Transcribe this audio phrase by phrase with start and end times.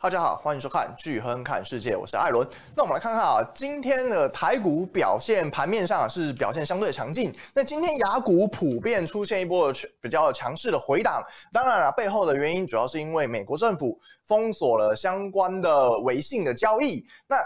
[0.00, 2.46] 大家好，欢迎收看巨亨看世界，我是艾伦。
[2.76, 7.34] 那我们来看看啊，今天的台股表现，盘面上是表现相对强劲。
[7.52, 11.20] 那今天雅股普遍出现一波比较强势的回档，
[11.52, 17.04] 当然了，背后的原因主要是因为美国政府封锁了相关的微信的交易。
[17.26, 17.36] 那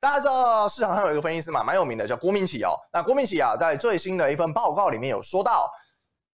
[0.00, 2.74] 大家知道市场上有一个分析师嘛，蛮有名的，叫郭明錤哦。
[2.92, 5.70] 那郭明錤啊，在最新的一份报告里面有说到。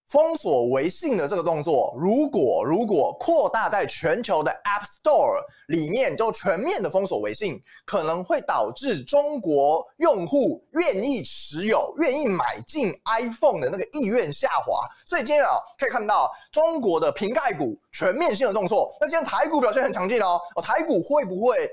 [0.07, 14.81] 封锁微信的这个动作，如果如果扩大在全球的 App Store 里面，就全面的封锁微信，可能会导致中国用户愿意持有、愿意买进 iPhone 的那个意愿下滑。
[15.05, 18.95] 所以今天啊，可以看到中国的瓶盖股全面性的动作。
[19.01, 21.69] 那今天台股表现很强劲哦，哦，台股会不会？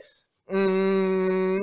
[0.48, 1.58] 嗯。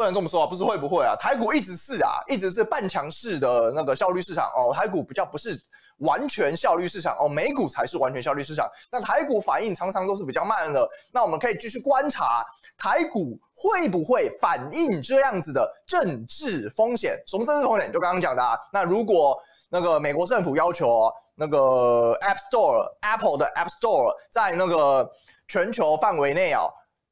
[0.00, 1.14] 不能这么说啊，不是会不会啊？
[1.14, 4.72] 台股一直是啊，一直是半强势的那个效率市场哦。
[4.72, 5.54] 台股比较不是
[5.98, 8.66] 完全效率市场哦，美股才是完全效率市场。
[8.90, 10.88] 那台股反应常常都是比较慢的。
[11.12, 12.42] 那我们可以继续观察
[12.78, 17.22] 台股会不会反映这样子的政治风险？
[17.26, 17.92] 什么政治风险？
[17.92, 18.58] 就刚刚讲的啊。
[18.72, 25.06] 那如果那个美国政府要求那个 App Store Apple 的 App Store 在那个
[25.46, 26.62] 全球范围内啊。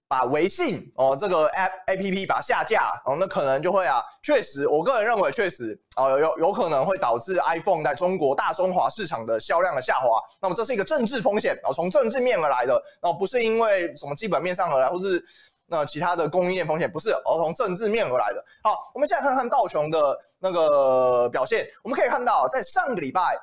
[0.08, 10.18] 把微信哦这个 app A P P 把它下架哦，那可能就会啊，确实，我个人认为确实哦有有可能会导致 iPhone 在中国大中华市场的销量的下滑。
[10.40, 15.22] 那么这是一个政治风险哦，从政治面而来的哦，不是因为什么基本面上而来，或是
[15.66, 18.42] 那其他的供应链风险，不是，而从政治面而来的。
[18.62, 23.36] 好，我们现在看看道琼的那个表现，我们可以看到，在上个礼拜，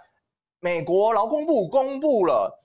[0.61, 2.61] 美国劳工部公布了。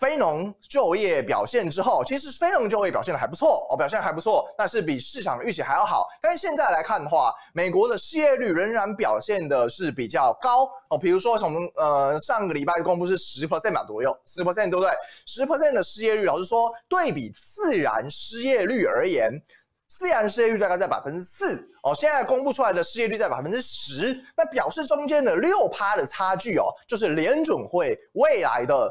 [0.00, 6.08] 非农就业表现之后，其实非农就业表现的还不错哦，表现还不错，但是比市场的预期还要好。
[6.22, 10.96] 但是现在来看的话，美国的失业率仍然表现的是比较高哦。
[10.96, 14.90] 比如说从呃上个礼拜公布是十 percent 吧左右，十 percent 对不对？
[15.26, 19.30] 十 percent 的失业率，老实说，对比自然失业率而言，
[19.86, 21.94] 自然失业率大概在百分之四哦。
[21.94, 28.90] 现在公布出来的失业率在百分之十，那表示中间的六趴的差距哦，就是联准会未来的。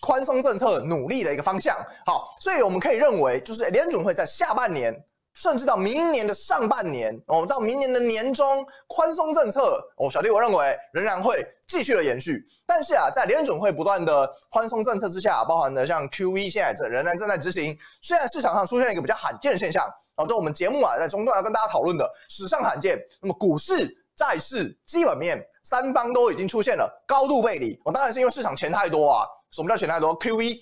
[0.00, 1.76] 宽松政策努力的一个方向，
[2.06, 4.94] 好，所以我们可以认为，就是联准会在下半年，
[5.34, 12.44] 甚至到明年的上半年，哦，到明年的年中，宽松政策，哦，小弟我认为仍然会继续的延续。
[12.66, 19.84] 但是啊，在联准会不断的宽松政策之下，包含的像 QE 现在这仍然正在执行，虽然市场上出现了一个比较罕见的现象，
[20.16, 29.26] 哦，就我们节目啊在中段要跟大家讨论的史上罕见，那么股市、债市、基本面三方都已经出现了高度背离，哦，当然是因为市场钱太多啊。
[29.50, 30.58] 什么叫选太多？QE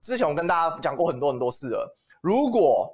[0.00, 1.98] 之前我跟大家讲过很多很多次了。
[2.20, 2.90] 如果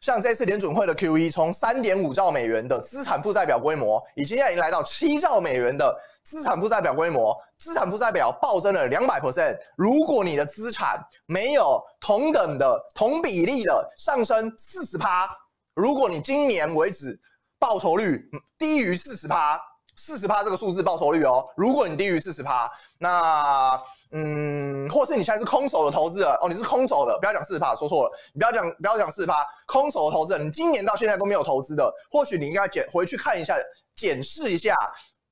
[0.00, 5.94] 像这次联准会的 QE，从三点五兆美元的资产负债表规模，已经现在已经来到七兆美元的
[6.24, 9.58] 资产负债表规模，资产负债表暴增了两百 percent。
[9.76, 15.28] 如果你的资产没有同等的同比例的上升四十趴，
[15.74, 17.20] 如果你今年为止
[17.58, 19.60] 报酬率低于四十趴，
[19.96, 22.70] 四十趴这个数字报酬率哦，如果你低于四十趴，
[23.02, 33.56] 那嗯，或是你现在是空手的投资者哦，你是空手的，不要讲四趴，说错了，你不要讲不要讲四趴，空手的投资者，你今年到现在都没有投资的，或许你应该检回去看一下，
[33.94, 34.74] 检视一下，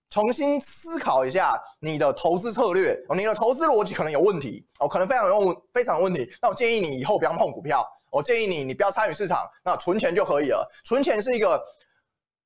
[0.09, 6.33] 重新思考一下你的投资策略哦，你的投资逻辑可能有问题哦，可能非常有非常有问题。
[6.41, 10.67] 那我建议你以后不要碰股票，我建议你你不要参与市场，那存钱就可以了。
[10.85, 11.63] 存钱是一个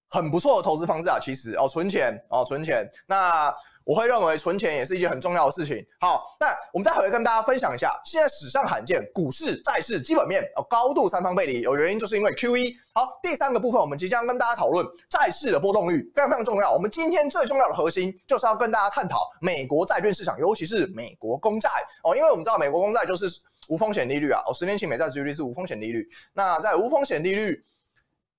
[0.08, 3.54] 很不错的投资方式啊，其实哦，存钱哦，存钱那。
[3.84, 5.84] 我会认为存钱也是一件很重要的事情。
[6.00, 12.74] 好，那我们再回来跟大家分享一下，现在史上罕见，股市、债市基本面哦高度三方背离，有原因就是因为 QE。
[12.94, 16.72] 好，第三个部分我们即将跟大家讨论债市的波动率，非常非常重要。
[16.72, 21.68] 我们今天最重要的核心就是要跟大家探讨美国债券市场，尤其是美国公债
[22.04, 23.26] 哦，因为我们知道美国公债就是
[23.68, 26.06] 无风险利率啊，哦，十年期美债殖利率是无风险利率。
[26.34, 27.64] 那在无风险利率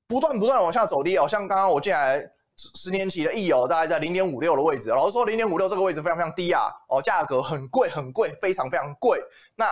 [0.07, 2.29] 不断不断往下走低哦，像刚刚我进来。
[2.55, 4.89] 十年期的 E 哦，大概在零点五六的位置。
[4.89, 9.19] 老实说，零点五六这个位置非常非常低啊，哦，价格很贵很贵，非常非常贵。
[9.55, 9.65] 那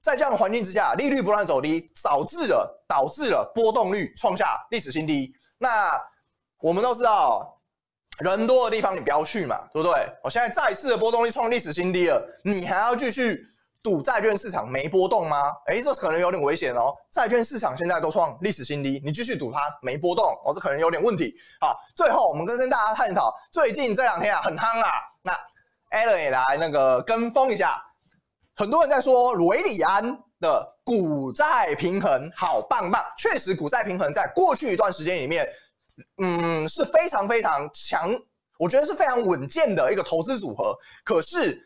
[0.00, 5.34] 在这样的环境之下，利率不断走低，导致了导致了波动率创下历史新低。
[5.58, 6.00] 那
[6.60, 7.60] 我们都知道，
[8.20, 10.06] 人多的地方你不要去嘛，对不对？
[10.22, 13.44] 我现在再次的波动率创历史新低了，你还要继续？
[13.88, 15.50] 赌债券市场没波动吗？
[15.68, 16.94] 诶，这可能有点危险哦。
[17.10, 21.34] 债券市场现在都创历史新低，你继续赌它没波动哦，这可能有点问题。
[21.58, 24.90] 好，最后我们跟跟大家探讨，最近这两天啊很夯啊，
[25.22, 25.32] 那
[25.90, 27.82] Alan 也来那个跟风一下。
[28.56, 30.04] 很多人在说韦礼安
[30.38, 35.48] 的股债平衡好棒棒，确实股债平衡在过去一段时间里面，
[36.22, 38.14] 嗯，是非常非常强，
[38.58, 40.76] 我觉得是非常稳健的一个投资组合。
[41.06, 41.64] 可是。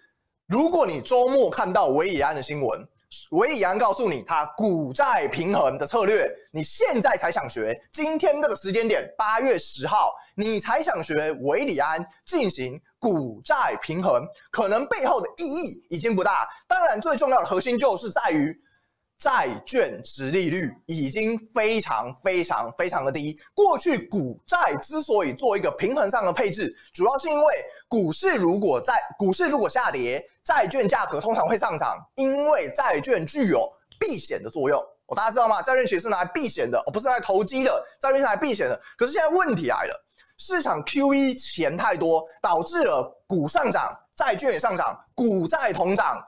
[0.52, 2.86] 如果你周末看到韦礼安的新闻，
[3.30, 16.46] 韦礼安告诉你他股债平衡的策略，你现在才想学，今天这个时间点八月十号，你才想学韦礼安进行股债平衡，可能背后的意义已经不大。
[16.68, 18.54] 当然，最重要的核心就是在于。
[19.22, 23.38] 债券殖利率已经非常非常非常的低。
[23.54, 27.54] 过去股债之所以做一个平衡上的配置，主要是因为
[27.86, 34.80] 股市如果债股市如果下跌，债券价格通常会上涨，因为债券具有避险的作用。
[35.06, 35.62] 哦，大家知道吗？
[35.62, 38.80] 债券其实是拿来避险的，哦，不是拿来投机的，债券是拿来避险的。
[38.96, 40.04] 可是现在问题来了，
[40.36, 46.20] 市场 QE 钱太多，导致了股上涨，债券也上涨，股债同涨。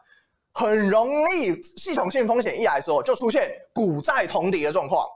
[0.55, 5.07] 很容易系统性风险一来的时候，就出现股债同跌的状况。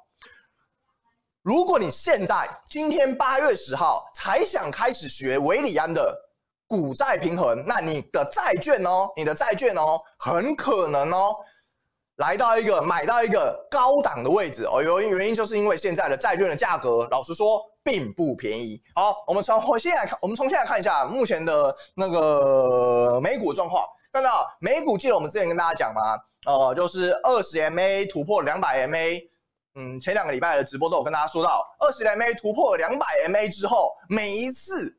[1.43, 6.15] 如果你现在今天八月十号才想开始学韦礼安的
[6.67, 11.37] 股债平衡，那你的债券哦，你的债券哦，很可能哦，
[12.17, 14.83] 来到一个买到一个高档的位置哦。
[14.83, 18.83] 原因原因就是因为现在的债券的价格，老实说并不便宜。
[18.97, 23.87] 好，我们从现在看，我们从现在看一下目前的那个美股状况。
[24.13, 26.01] 看到美股，记得我们之前跟大家讲吗？
[26.47, 29.23] 呃，就是二十 MA 突破两百 MA，
[29.75, 34.99] 嗯，前两个礼拜的直播都有跟大家说到，二十 MA 突破两百 MA 之后，每一次，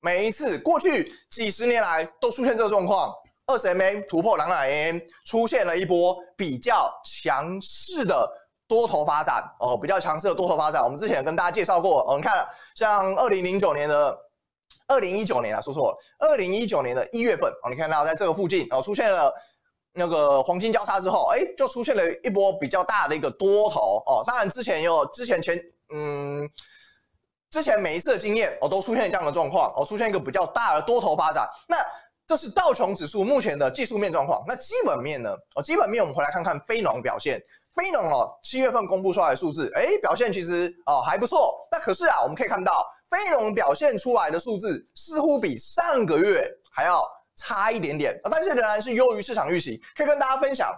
[0.00, 3.12] 每一次过去几十年来都出现这个状况，
[3.46, 8.30] 二十 MA 突破两百 MA，出现了一波比较强势的
[8.68, 10.82] 多头发展哦，比较强势的多头发展。
[10.82, 12.46] 我们之前跟大家介绍过，哦，你看
[12.76, 14.16] 像二零零九年的。
[14.86, 15.98] 二零一九年啊，说错了。
[16.18, 19.32] 二零一九年的一月份啊，你看到在这个附近哦，出现了
[19.92, 24.22] 那个黄金交叉之后，哎，就出现了一波比较大的一个多头哦。
[24.26, 25.58] 当然之前有之前前
[25.92, 26.50] 嗯，
[27.50, 31.48] 之前每一次的经验哦，都出现这样的状况哦，出现一个比较大的多头发展。
[31.68, 31.76] 那
[32.26, 34.44] 这是道琼指数目前的技术面状况。
[34.48, 35.36] 那基本面呢？
[35.54, 37.40] 哦，基本面我们回来看看非农表现。
[37.74, 41.66] 非农哦，七月份公布出来的数字，哎，表现其实哦还不错。
[41.70, 42.84] 那可是啊，我们可以看到。
[43.14, 47.00] 非农表现出来的数字似乎比上个月还要
[47.36, 49.80] 差一点点，但是仍然是优于市场预期。
[49.94, 50.72] 可以跟大家分享，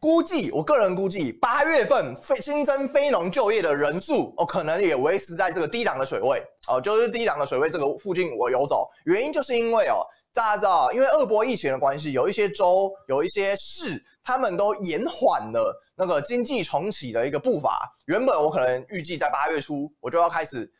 [0.00, 8.88] 估计我个人估计，八月份非新增非农就业的人数哦，可能也维持在这个低档的水位哦，就是低档的水位这个附近我游走。
[9.04, 10.00] 原因就是因为哦，
[10.32, 17.86] 大家知道，因为二波疫情的关系，有一些州、有一些市，他们都延缓了那个经济重启的一个步伐。
[18.06, 20.70] 原本我可能预计在八月初我就要开始。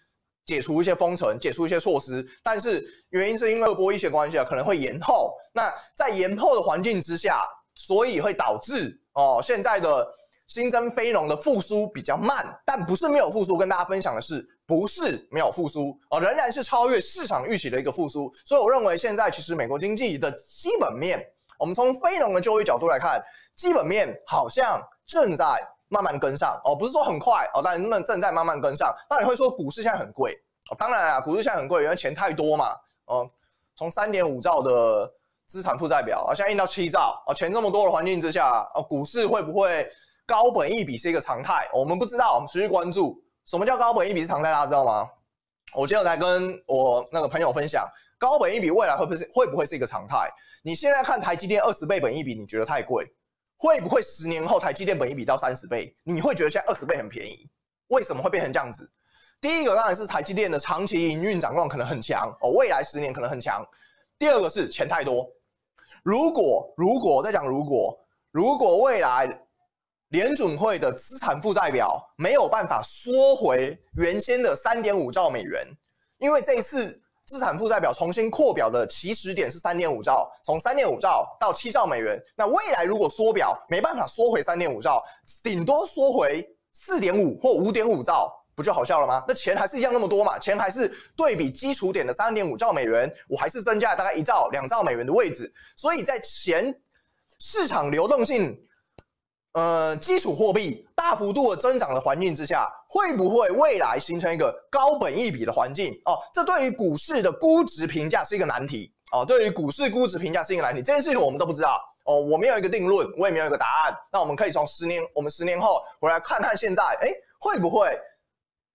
[0.44, 5.34] 解除一些封城，解除一些措施，但是原因是因为波一些关系啊，可能会延后。
[5.54, 7.42] 那在延后的环境之下，
[7.74, 10.06] 所以会导致哦，现在的
[10.48, 13.56] 新增非农的复苏比较慢，但不是没有复苏。
[13.56, 18.32] 跟大家分享的是，不是没有复苏哦，仍然是超越市场预期的一个复苏。
[18.44, 21.24] 所以我认为现在其实美国经济的基本面，
[21.58, 23.22] 我们从非农的就业角度来看，
[23.54, 25.46] 基本面好像正在。
[25.92, 28.96] 慢慢跟上哦，不是说很快哦，但人们正在慢慢跟上。
[29.10, 30.32] 那你会说股市现在很贵
[30.70, 30.76] 哦？
[30.78, 32.74] 当然啊，股市现在很贵，因为钱太多嘛。
[33.04, 33.30] 哦，
[33.76, 35.12] 从三点五兆的
[35.46, 39.86] 资产负债表啊，现在印到七兆哦，钱这么多的环境之下哦，股市会不会
[40.24, 41.68] 高本一比是一个常态？
[41.74, 43.22] 我们不知道，我们持续关注。
[43.44, 44.50] 什么叫高本一比是常态？
[44.50, 45.06] 大家知道吗？
[45.74, 47.86] 我今天才跟我那个朋友分享，
[48.18, 50.30] 高本一比未来会不会是会不会是一个常态？
[50.62, 53.12] 你现在看台积电二十倍本一比，你觉得太贵？
[53.62, 57.48] 会不会十年后台积电本一比到三十倍，你会觉得现在二十倍很便宜？
[57.90, 58.90] 为什么会变成这样子？
[59.40, 63.64] 第一个当然是台积电的长期营运展望可能很强哦，未来十年可能很强。
[64.18, 65.30] 第二个是钱太多。
[66.02, 67.96] 如果如果我在讲如果
[68.32, 69.28] 如果未来
[70.08, 75.64] 联准会的资产负债表没有办法缩回原先的三点五兆美元，
[76.18, 77.00] 因为这一次。
[77.24, 82.20] 资产负债表重新扩表的起始点是三点五兆，从三点五兆到七兆美元。
[82.36, 85.02] 那未来如果缩表没办法缩回三点五兆，
[85.42, 89.24] 顶多缩回四点五或五点五兆，不就好笑了吗？
[89.26, 95.52] 那钱还是一样那么多嘛，钱还是对比基础点的三点五兆美元，我还是增加了大概一兆两兆美元的位置。
[95.76, 96.74] 所以在钱
[97.38, 98.58] 市场流动性。
[99.52, 105.92] 呃，基础货币大幅度的增长的环境之下，会不会未来形成一个高本益比的环境？
[106.06, 108.92] 哦，这对于股市的估值评价是一个难题。
[109.12, 110.80] 哦，对于股市估值评价是一个难题。
[110.80, 111.78] 这件事情我们都不知道。
[112.04, 113.94] 哦，我没有一个定论，我也没有一个答案。
[114.10, 117.94] 那我们可以从十年，我们十年后回来看看现在，哎，会不会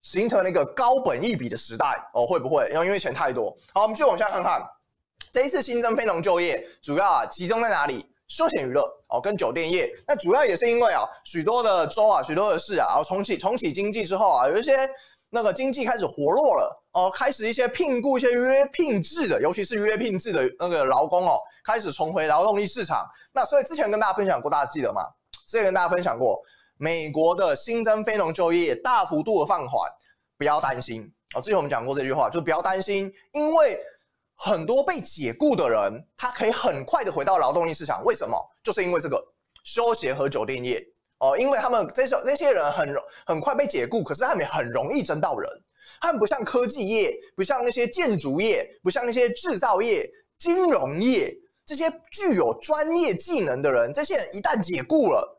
[0.03, 1.99] 形成了一个高本益比的时代？
[2.13, 2.69] 哦，会不会？
[2.71, 3.49] 因为因为钱太多。
[3.73, 4.61] 好，我们继续往下看看，
[5.33, 8.05] 这一次新增非农就业主要啊集中在哪里？
[8.27, 14.89] 休闲娱乐哦，跟酒店业，那主要也是因为啊，许多的州啊，许多的市啊，然后重启重启经济之后啊，有一些
[15.29, 23.05] 那个经济开始活络了哦，开始一些聘雇一些约聘制的，尤其是约聘制的那个劳工哦，开始重回劳动力市场。
[23.31, 25.01] 那所以之前跟大家分享过，大家记得吗？
[25.47, 26.41] 之前跟大家分享过，
[26.77, 29.89] 美国的新增非农就业大幅度的放缓，
[30.37, 31.41] 不要担心哦。
[31.41, 33.79] 之前我们讲过这句话，就是不要担心，因为
[34.37, 38.03] 很多被解雇的人，他可以很快的回到劳动力市场。
[38.05, 38.37] 为什么？
[38.63, 39.21] 就是因为这个
[39.63, 40.81] 休闲和酒店业。
[41.19, 45.49] 哦，因为他们这些这些人很很快被解雇，可是他们很容易争到人。
[45.99, 55.36] 他们不像科技业，不像那些建筑业，不像那些制造业、金融业这些具有专业技能的人，这些人一旦解雇了，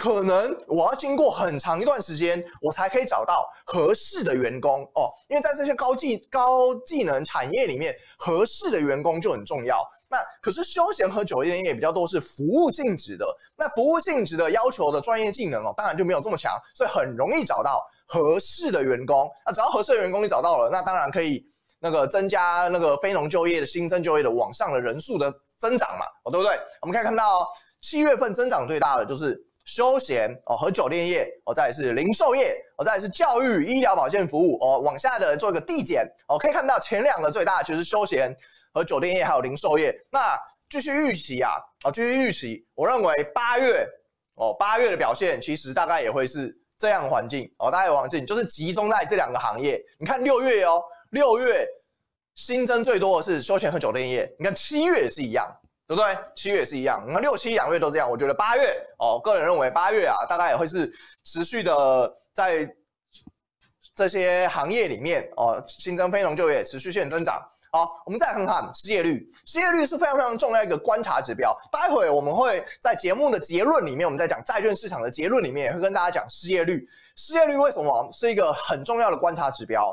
[0.00, 5.12] 可能我要经过很长一段时间，我才可以找到合适的员工哦。
[5.28, 9.86] 因为在这些高技高技能产业里面，合适的员工就很重要。
[10.08, 19.30] 那可是休闲和酒店业比较多是服务性质的，那服务性质的要求的专业技能哦，当然就没有这么强，所以很容易找到合适的员工。
[19.44, 21.46] 那只要合适的员工你找到了，那当然可以
[21.78, 26.58] 那个增加那个非农就业的新增就业的往上的人数的增长嘛，哦，对不对？
[26.80, 27.46] 我们可以看到
[27.82, 38.36] 七月份增长最大的就是休闲哦和酒店业哦，再是零售业哦，再是教育、医疗保健服务哦，往下的做一个递减哦，可以看到前两个最大的就是休闲。
[38.72, 40.38] 和酒店业还有零售业，那
[40.68, 43.84] 继续预期啊，啊，继续预期，我认为八月
[44.36, 49.84] 哦，八月的表现其实大概也会是这样环境哦，大概环境就是集中在这两个行业。
[49.98, 51.66] 你看六月哦，六月
[52.36, 55.52] 新增最多的是休闲和酒店业，你看七月也是一样，
[55.90, 56.16] 对不对？
[56.36, 58.08] 七月也是一样，那六七两月都这样。
[58.08, 60.88] 我觉得八月哦，个人认为八月啊，大概也会是
[61.24, 62.64] 持续的在
[63.96, 67.44] 这些行业里面哦，新增非农就业持续性增长。
[67.72, 69.28] 好，我们再看看失业率。
[69.46, 71.52] 失业率是非常非常重要一个观察指标。
[71.72, 76.86] 待会我们会在节目的结论里面，我们在讲债券市场的结论里面，也会跟大家讲失业率。
[77.16, 79.92] 失业率为什么是一个很重要的观察指标？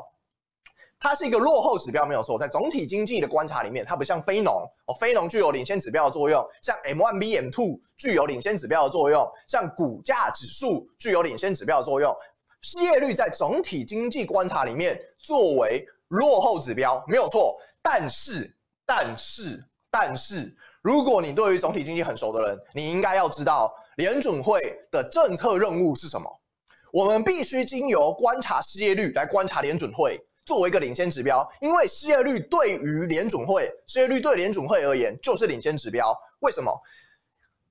[1.00, 2.38] 它是一个落后指标，没有错。
[2.38, 4.54] 在总体经济的观察里面，它不像非农
[4.86, 12.14] 哦，非农具有领先指标的作用，像 M1B、M2 具有领先指标的作用，像股价指数具有领先指标的作用。
[12.62, 17.56] 失业率在总体经济观察里面作为落后指标，没有错。
[17.80, 18.52] 但是，
[18.84, 20.52] 但是，但是，
[20.82, 26.28] 如果你对于总体经济很熟的人，你应该要知道联准会的政策任务是什么。
[26.92, 36.16] 我们必须经由观察失业率来观察联准会作为一个领先指标，因为失业率对于联准会，失业率对联准会而言就是领先指标。
[36.38, 36.72] 为什么？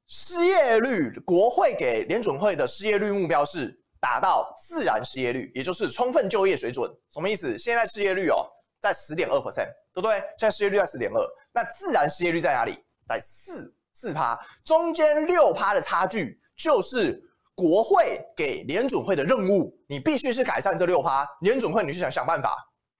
[0.05, 6.87] 失业率，国会给联准会的失业率目标是达到自然失业率，也就是充分就业水准。
[7.11, 7.57] 什么意思？
[7.57, 8.45] 现在失业率哦。
[8.79, 10.19] 在十点二 percent，对不对？
[10.37, 11.19] 现在失业率在十点二，
[11.51, 12.77] 那自然失业率在哪里？
[13.09, 17.19] 在四四趴，中间六趴的差距就是
[17.55, 21.27] 国会给联准会的任务，你必须是改善这六趴。
[21.41, 22.55] 联准会，你去想想办法，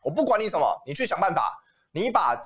[0.08, 1.52] 我不管你什么，你去想办法，
[1.92, 2.42] 你把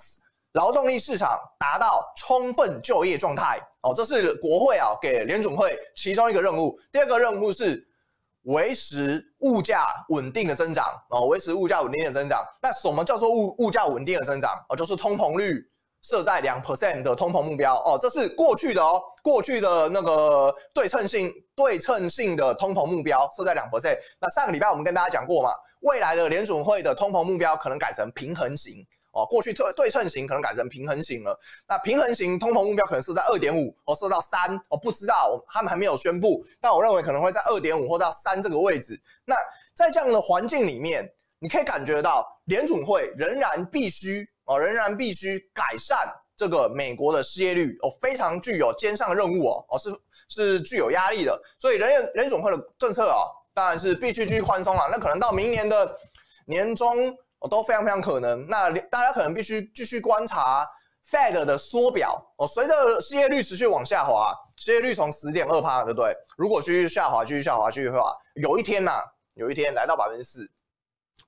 [0.54, 6.76] 劳动力市场达到充分就业状态哦，这是国会啊给联准会其中一个任务。
[6.92, 7.88] 第二个任务是。
[8.46, 12.44] 维持物价稳定的增长哦，维持物价稳定的增长。
[12.60, 14.52] 那什么叫做物物价稳定的增长？
[14.68, 15.62] 哦，就是通膨率
[16.02, 23.96] 设在两 percent 的通膨目标哦，这是过去的哦，过去的那个对称性对称性的通膨目标设在两 percent。
[24.20, 28.84] 那上个礼拜我们跟大家讲过嘛，未来的联准会的通膨目标可能改成平衡型。
[29.14, 31.38] 哦，过去对对称型可能改成平衡型了。
[31.68, 36.42] 那平衡型通膨目标可能是在二点五，哦，设到三，哦，不知道，他们还没有宣布。
[36.62, 38.98] 但我认为可能会在二点五或到三这个位置。
[39.26, 39.36] 那
[39.74, 41.06] 在这样的环境里面，
[41.40, 49.94] 你可以感觉到联准会仍然必须哦，仍然必须改善这个美国的失业率哦，非常具有肩上的任务哦，哦是
[50.30, 51.38] 是具有压力的。
[51.60, 54.90] 所以联联准会的政策啊，当然是必须继续宽松了。
[54.92, 55.96] 那可能到明年的
[56.46, 57.16] 年中。
[57.44, 58.46] 哦，都非常非常可能。
[58.48, 60.64] 那大家可能必须继续观察
[61.10, 62.48] Fed 的缩表哦。
[62.48, 66.16] 随着失业率持续往下滑，失业率从十点二趴，对不对？
[66.38, 68.92] 如果继续下滑，继续下滑，继续下滑，有一天呐、
[69.34, 70.48] 有一天来到百分之四，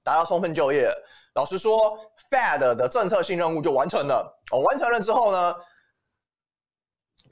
[0.03, 0.88] 达到充分就业。
[1.34, 1.98] 老实说
[2.30, 4.39] ，Fed 的政策性任务就完成了。
[4.51, 5.56] 哦，完成了之后呢？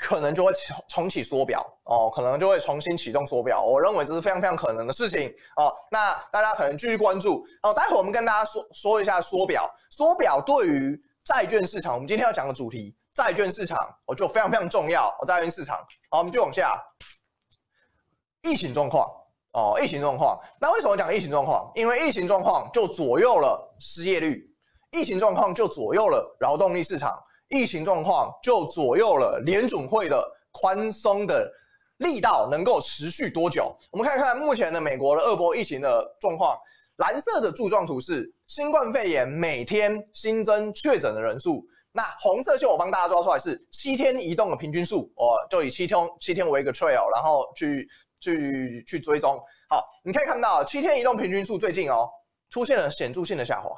[0.02, 0.52] 可能就会
[0.90, 5.72] 重启缩表哦，可能就会重新启动缩表，我认为这是非常非常可能的事情哦。
[5.92, 7.72] 那大家可能继续关注哦。
[7.72, 13.78] 待会我们跟大家说说一下缩表，缩表对于债券市场，我们今天要讲的主题，债券市场
[14.08, 15.26] 哦就非常非常重要哦。
[15.26, 15.78] 债券市场，
[16.10, 16.84] 好，我们就往下，
[18.42, 19.08] 疫情状况
[19.54, 20.38] 哦，疫情状况。
[20.60, 21.72] 那为什么讲疫情状况？
[21.76, 24.52] 因为疫情状况就左右了失业率，
[24.94, 27.22] 疫情状况就左右了劳动力市场。
[27.52, 31.52] 疫情状况就左右了联准会的宽松的
[31.98, 33.76] 力道能够持续多久？
[33.92, 36.58] 我们看看目前的美国的二波疫情的状况，
[36.96, 47.88] 蓝色的柱状图是新冠肺炎每天新增确诊的人数，那红色线我帮大家抓出来是七天移动的平均数，哦，就以七天七天为一个 trail，然后去
[48.20, 49.38] 去去追踪。
[49.70, 52.10] 好，你可以看到七天移动平均数最近哦
[52.50, 53.70] 出现了显著性的下滑，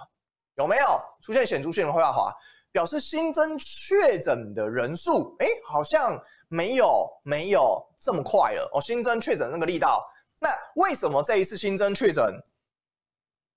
[0.55, 0.85] 有没有
[1.21, 2.31] 出现显著性的下滑？
[2.73, 8.81] 表示新增确诊的人数，哎，好像没有没有这么快了哦。
[8.81, 10.03] 新增确诊那个力道，
[10.39, 12.25] 那为什么这一次新增确诊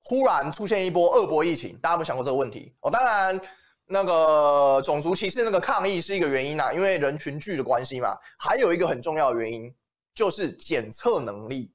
[0.05, 1.77] 忽然出现一波二波疫情？
[1.83, 2.73] 大家有没有想过这个问题？
[2.81, 3.41] 哦，当然，
[3.87, 8.15] 那个种族歧视那个抗议是一个原因啊，因为人群聚的关系嘛。
[8.39, 9.75] 还有一个很重要的原因
[10.15, 11.73] 就是检测能力，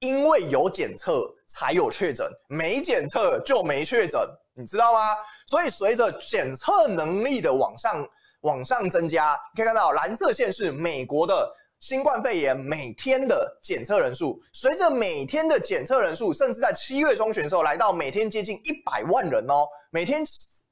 [0.00, 4.20] 因为有检测才有确诊，没检测就没确诊。
[4.54, 5.14] 你知道吗？
[5.46, 8.08] 所以随着检测能力的往上
[8.40, 14.42] 往上增加，可以看到蓝色线是美国的新冠肺炎每天的检测人数。
[14.52, 20.24] 随着每天的检测人数，甚至在七月中旬的时候来到每天接近一百万人哦，每天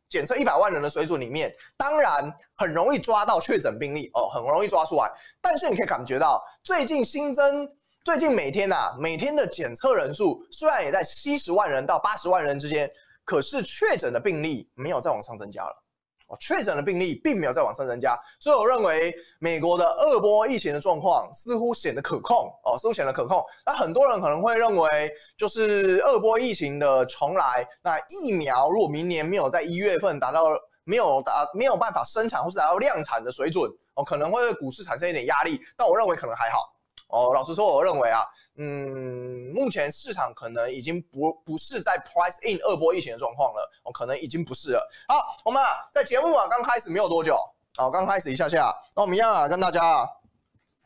[0.09, 5.11] 检测一百万人的水准里面，当然很容易抓到确诊病例哦，很容易抓出来。
[5.43, 7.69] 但是你可以感觉到最近新增，
[8.04, 12.90] 最近每天啊，每天的检测人数虽然也在七十万人到八十万人之间。
[13.25, 15.82] 可是确诊的病例没有再往上增加了，
[16.26, 23.42] 哦，确诊的病例并没有再往上增加，所以我认为美国的二波疫情的状况似乎显得可控，哦，似乎显得可控。
[23.64, 30.42] 那很多人可能会认为，就是二波疫情的重来，那疫苗如果明年没有在一月份达到，
[30.84, 36.74] 没有达，没有办法生产或是达到量产的水准，哦，可能会对股市产生一点压力，但我认为可能还好。
[37.14, 44.90] 哦，老实说，我认为啊，嗯，目前市场可能已经不不是在 price in 二波疫情的状况了，哦，可能已经不是了。
[45.06, 47.38] 好，我们啊，在节目啊刚开始没有多久，
[47.78, 50.04] 哦，刚开始一下下，那我们一样啊，跟大家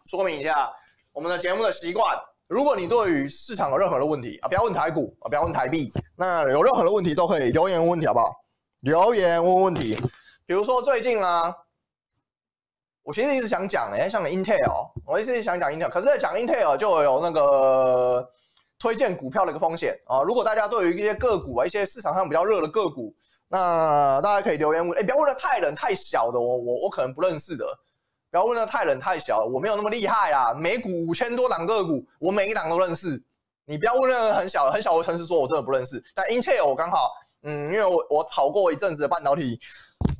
[0.04, 0.70] 说明一下
[1.14, 2.14] 我们的节目的习惯。
[2.46, 8.30] 如果你对于市场有任何的问题啊，不要问台股啊，不要问台币，那有任何的问题都可以留言问问题，好不好？
[8.80, 9.96] 留言问问题，
[10.44, 11.56] 比如说最近啊。
[13.08, 18.28] 我其实一直想讲诶，像 Intel，我一直想讲 Intel，可是在讲 Intel 就有那个
[18.78, 20.20] 推荐股票的一个风险啊。
[20.20, 23.14] 如果大家对于一些个股啊，一些市场上比较热的个股，
[23.48, 27.64] 那大家可以留言问，哎，不要问的太冷太小的，我我我可能不认识的，
[28.30, 30.52] 不要问的太冷太小，我没有那么厉害啊。
[30.52, 33.18] 美股五千多档个股，我每一档都认识。
[33.64, 36.04] 你不要问那个很小很小的，城市说，我真的不认识。
[36.14, 37.10] 但 Intel 我刚好，
[37.44, 39.58] 嗯，因为我我跑过一阵子的半导体。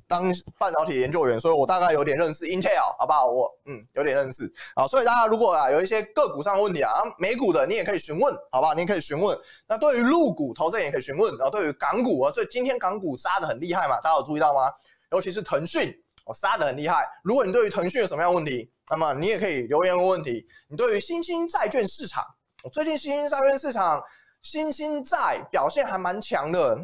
[0.09, 0.25] 当
[0.59, 3.27] 半导体研究员，所以我大概有点认识 Intel，好不好？
[3.27, 8.73] 我嗯有点认识啊，所以大家如果啊有一些个股上的问题啊，美股的你也可以询问，好不好？
[8.73, 9.39] 你也可以询问。
[9.69, 14.73] 那对于陆股投资人也可以询问，然后对于港股啊，所以今天港股杀得很厉害嘛，大家有注意到吗？
[15.13, 15.95] 尤其是腾讯，
[16.25, 17.07] 哦杀得很厉害。
[17.23, 20.47] 如果你对于腾讯有什么样的问题，那么你也可以留言问问题。
[20.69, 22.25] 你对于新兴债券市场，
[22.73, 24.03] 最近新兴债券市场
[24.41, 26.79] 新兴债表现还蛮强的。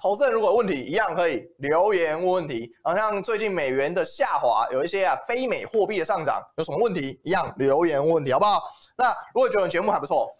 [0.00, 2.70] 投资人如果有问题，一样可以留言问问题。
[2.84, 8.62] 好像最近美元的下滑，有一些啊非美货币的上涨，有什么问题，一样留言问问题，好不好？
[8.96, 10.32] 那如果觉得节目还不错，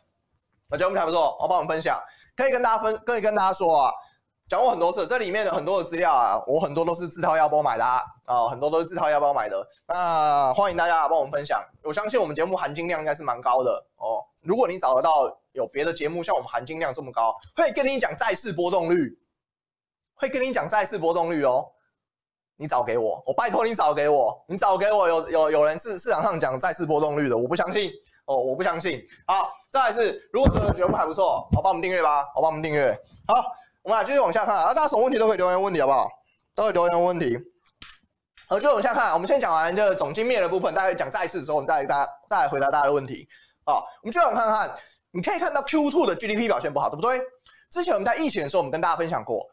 [0.69, 2.01] 那节目还不错，我帮我们分享，
[2.37, 3.93] 可以跟大家分，可以跟大家说啊，
[4.49, 9.69] 讲过很多次，这里面的很多的资料啊，我很多都是自掏腰包买的啊，啊，很多都是自掏腰包买的。
[9.89, 14.23] 那欢迎大家帮我们分享，我相信我们节目含金量应该是蛮高的哦。
[14.43, 19.19] 如果你找得到有别的节目像我们含金量这么高，会跟你讲债市波动率。
[20.19, 21.65] 会跟你讲债市波动率哦，
[22.57, 27.91] 你找给我，我拜托你找给我，你找给我有有有人是市场上讲债市波动率的，我不相信
[28.27, 29.01] 哦，我不相信。
[29.27, 32.93] 好，再来是，如果这个节目还不错，好，帮我们订阅吧，好，帮我们订阅。
[33.27, 33.35] 好，
[33.83, 36.09] 我们来继续往下看啊，大家什么问题都可以留言问题，好不好？
[36.55, 37.39] 都可以留言问题。
[38.49, 43.29] 好，继续往下看，我们先讲完这个总经面的部分，大家讲债市的时候，我们再来大家再来回答大家的问题。
[43.65, 44.71] 好，我们继续往看看，
[45.13, 47.21] 你可以看到 Q2 的 GDP 表现不好，对不对？
[47.71, 49.47] 之前我们在疫情的时候，我们跟大家分享过。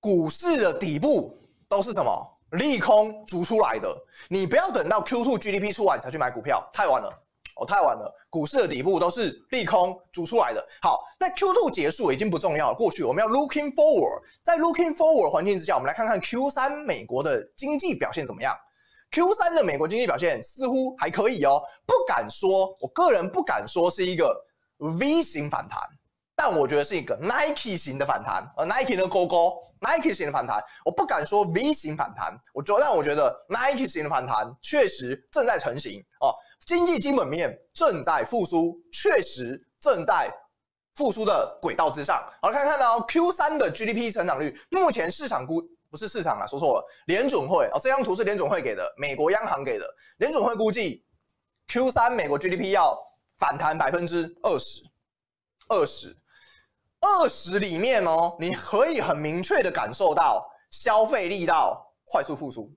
[0.00, 2.10] 股市的底部都是什么
[2.52, 3.94] 利空筑出来的？
[4.28, 7.08] 你不要等到 Q2 GDP 出来才去买股票，太晚了
[7.56, 8.12] 哦，太晚了。
[8.30, 10.66] 股市的底部都是利空筑出来的。
[10.80, 18.56] 好，那 Q2 结束已经不重要了，过去我们要 looking forward，在 looking forward 环境之下，我们来看看 Q3 美国的经济表现怎么样
[19.12, 24.34] ？Q3 的美国经济表现似乎还可以哦，不敢说，我个人不敢说是一个
[24.78, 25.78] V 型反弹，
[26.34, 29.69] 但我觉得是一个 Nike 型的反弹，而 Nike 的勾勾。
[29.80, 36.34] Nike 型的反弹，我不敢说 V 型反弹，我觉得，但我觉得 Nike 型的反弹确实正在成型哦。
[36.66, 40.32] 经济基本面正在复苏，确实正在
[40.94, 42.22] 复苏的轨道之上。
[42.42, 49.86] 好，看看到 Q3 的 GDP 成长率，目前市场估不是市场啊，说错了，联准会哦，这张图是联准会给的，美国央行给的，
[50.18, 51.04] 联准会估计
[51.68, 52.96] Q3 美国 GDP 要
[53.38, 54.84] 反弹百分之二十，
[55.68, 56.14] 二十。
[57.00, 62.70] 二十里面哦，你可以很明确的感受到消费力道快速复苏，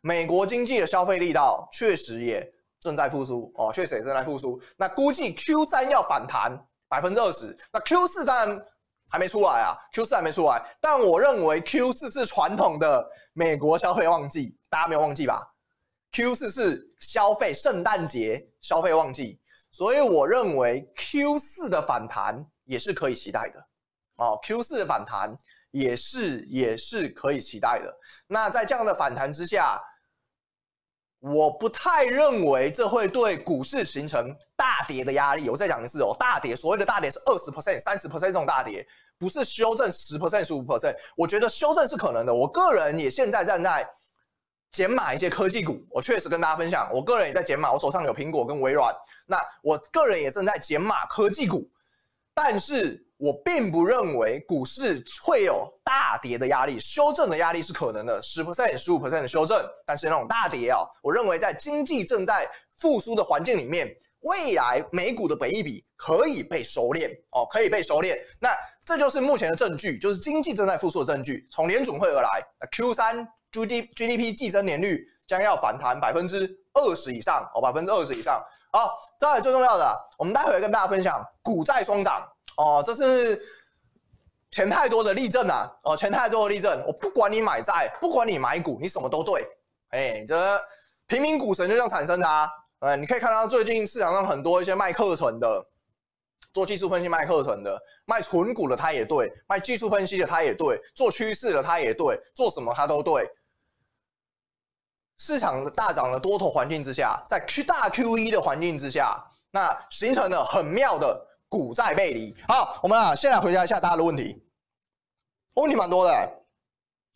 [0.00, 4.60] 美国经济的消费力道确实也正在复苏哦，确实也正在复苏。
[4.76, 8.66] 那估计 Q 三要反弹百分之二十，那 Q 四当然
[9.10, 15.46] 还没出来啊，Q 四还没出来，但我认为 Q 四是传统的美国消费旺季，大家没有忘记吧
[16.12, 19.38] ？Q 四是消费圣诞节消费旺季，
[19.72, 22.46] 所以我认为 Q 四的反弹。
[22.64, 23.60] 也是可以期待的，
[24.16, 25.36] 哦，Q 四的反弹
[25.72, 27.92] 也是也是可以期待的。
[28.28, 29.82] 那在这样的反弹之下，
[31.18, 35.50] 我不太认为这会对股市形成大跌的压力。
[35.50, 38.86] 我再讲一次哦，大跌，所谓的大跌是二十 percent、三十 percent 这种大跌，
[39.18, 40.96] 不是修正十 percent、十五 percent。
[41.16, 42.32] 我觉得修正是可能的。
[42.32, 43.86] 我个人也现在站在
[44.72, 47.70] 减码一些科技股，我确实跟大家分享，我个人也在减码。
[47.70, 48.92] 我手上有苹果跟微软，
[49.26, 51.70] 那我个人也正在减码科技股。
[52.34, 59.62] 但是我并不认为股市会有大跌的压力，修正的压力是可能的，十 percent、十五 percent 的修正。
[59.84, 68.18] 但是那种大跌啊，我认为在经济正在复苏的环境里面，未来美股的本益比可以被收敛哦，可以被收敛。
[68.40, 68.50] 那
[68.84, 71.46] 这就是目前的证据，就是经济正在复苏的证据。
[71.50, 78.42] 从联准会而来，Q 三 G D G D P 季增年率将要反弹百分之二十以上哦，百分之二十以上。
[78.72, 83.42] 好，再来最重要的，我们待会儿跟大家分享股债双涨哦，这是
[84.50, 89.46] 钱太多的例证啊哦，钱太多的例证，我不管你买债，不管你买股，你什么都对，
[89.90, 90.60] 哎，这
[91.06, 92.48] 平民股神就这样产生的啊，
[92.82, 95.64] 呃，你可以看到最近市场上很多一些卖课程的，
[96.52, 103.24] 做技术分析卖课程的，卖纯股的他也对，卖技术分析的他也对，做趋势的他也对，做什么他都对。
[105.16, 109.16] 市场大涨的多头环境之下，在 Q 大 QE 的环境之下，
[109.52, 112.36] 那形成了很妙的股债背离。
[112.48, 114.44] 好，我们啊，先来回答一下大家的问题。
[115.54, 116.42] 问题蛮多的，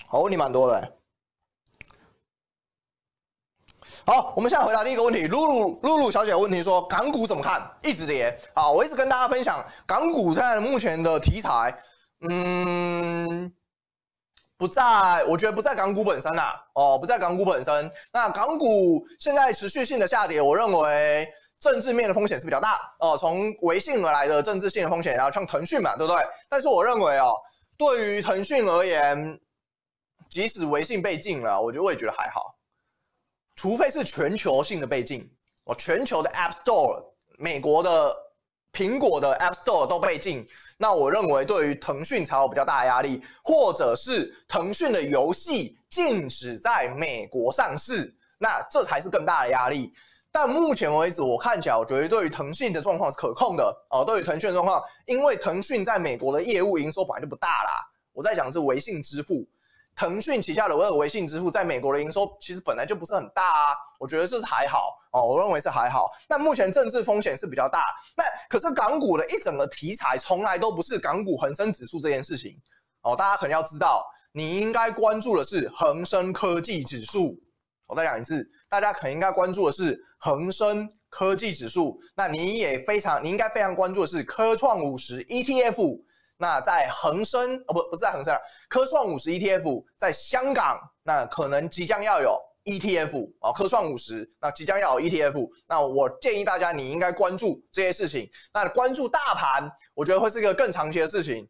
[0.07, 0.96] 好，问题蛮多的。
[4.07, 5.27] 好，我们现在回答第一个问题。
[5.27, 7.61] 露露露露小姐的问题说，港股怎么看？
[7.83, 8.39] 一直跌。
[8.55, 11.77] 好，我一直跟大家分享港股在目前的题材，
[12.21, 13.53] 嗯。
[14.57, 17.91] 不在，我觉得不在港股本身啊，哦，不在港股本身。
[18.13, 23.19] 那港股现在持续性的下跌，我认为政治面的风险是比较大哦。
[23.19, 26.25] 从微信而来的政治性的风险，然后像腾讯嘛，对不对？
[26.49, 27.33] 但是我认为哦，
[27.77, 29.39] 对于腾讯而言，
[30.31, 32.55] 即使微信被禁了，我觉得我也觉得还好，
[33.57, 35.29] 除非是全球性的被禁，
[35.65, 37.03] 哦，全球的 App Store，
[37.39, 38.15] 美国的。
[38.73, 49.91] 苹果的 App Store 都被禁，那我认为对于腾讯才有比较大的压力，或者是腾讯的游戏禁止在美国上市，那这才是更大的压力。
[50.31, 54.05] 但目前为止，我看起来，我觉得对于腾讯的状况是可控的哦。
[54.05, 57.71] 对于腾讯的状况，因为腾讯在美国的业务营收本来就不大啦，
[58.13, 59.49] 我在讲是微信支付。
[59.97, 66.11] 腾讯旗下的微微信支付在美国的营收其实本来就不是很大啊，我觉得是还好哦，我认为是还好。
[66.29, 67.83] 那目前政治风险是比较大，
[68.15, 72.55] 那可是港股的一整个题材从来都不是港股恒生指数这件事情
[73.01, 77.35] 哦，大家可能要知道，你应该关注的是恒生科技指数。
[77.87, 86.03] 我再讲一次，大家可能应该关注的是恒生科技指数，那你也非常，你应该非常关注的是科创五十 ETF。
[86.39, 88.37] 那在恒生哦，不不是在恒生，
[88.69, 98.29] 科创五十 ETF 在香港，那可能即将要有 ETF 哦，科创五十那即将要有 ETF，那我建议大家你应该关注这些事情。
[98.53, 101.49] 那关注大盘，我觉得会是一个更长期的事情。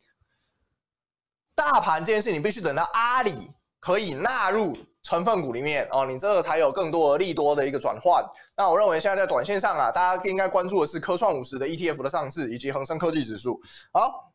[1.55, 8.25] 大盘这件事，你必须等到阿里可以纳入成分股里面哦，你这个才有更多的利多的一个转换。
[8.57, 13.61] 那我认为现在在短线上啊，大家应该关注的是科创五十的 ETF 的上市以及恒生科技指数。
[13.93, 14.33] 好。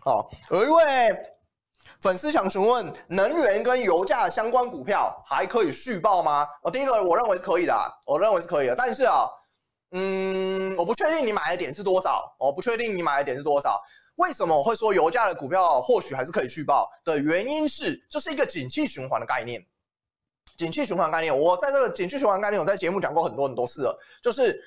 [0.00, 0.84] 好，有一位
[2.00, 6.46] 粉丝想询问，能源跟油价相关股票还可以续报吗？
[6.62, 7.74] 哦，第一个我认为是可以的，
[8.06, 9.28] 我认为是可以的，但是啊，
[9.90, 13.80] 嗯，我不确定你买的点是多少，我不确定你买的点是多少。
[14.16, 19.64] 为什么我会说油价的股票或许还是可以续报的原因是，这是一个景气循环的概念。
[20.56, 24.60] 景气循环概念，我在这个景气循环概念，我在节目讲过很多很多次了，就是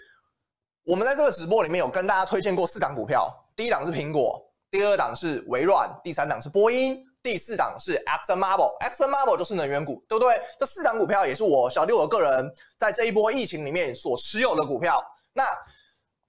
[0.84, 4.51] 我们在这个直播里面有跟大家推荐过四档股票，第一档是苹果。
[4.72, 8.80] 第二档是微软，第三档是波音，第四档是 Exxon Mobil。
[8.80, 10.42] Exxon Mobil 就是能源股，对不对？
[10.58, 14.98] 这四档股票也是我小弟我个人在这一波疫情里面所持有的股票。
[15.34, 15.44] 那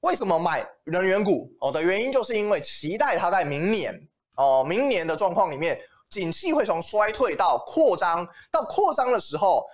[0.01, 1.49] 为什么买能源股？
[1.61, 3.97] 哦的原因就是因为期待它在明年
[4.37, 9.65] 哦，明年的状况里面，景气会从衰退到扩张，到扩张的时候，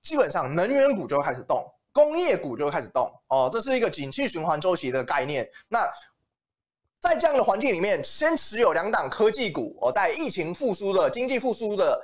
[0.00, 3.12] 基本上能源股就会开始动，工业股就会开始动。
[3.26, 5.44] 哦，这是一个景气循环周期的概念。
[5.68, 5.92] 那
[7.02, 12.00] 在这样的环境里面，先持有两档科技股哦，在疫情复苏的经济复苏的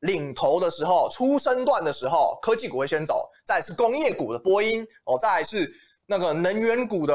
[0.00, 5.72] 领头的时候，初生段的时候，科技股会先走，再是工业股的波音哦，再是。
[6.04, 7.14] 那个能源股的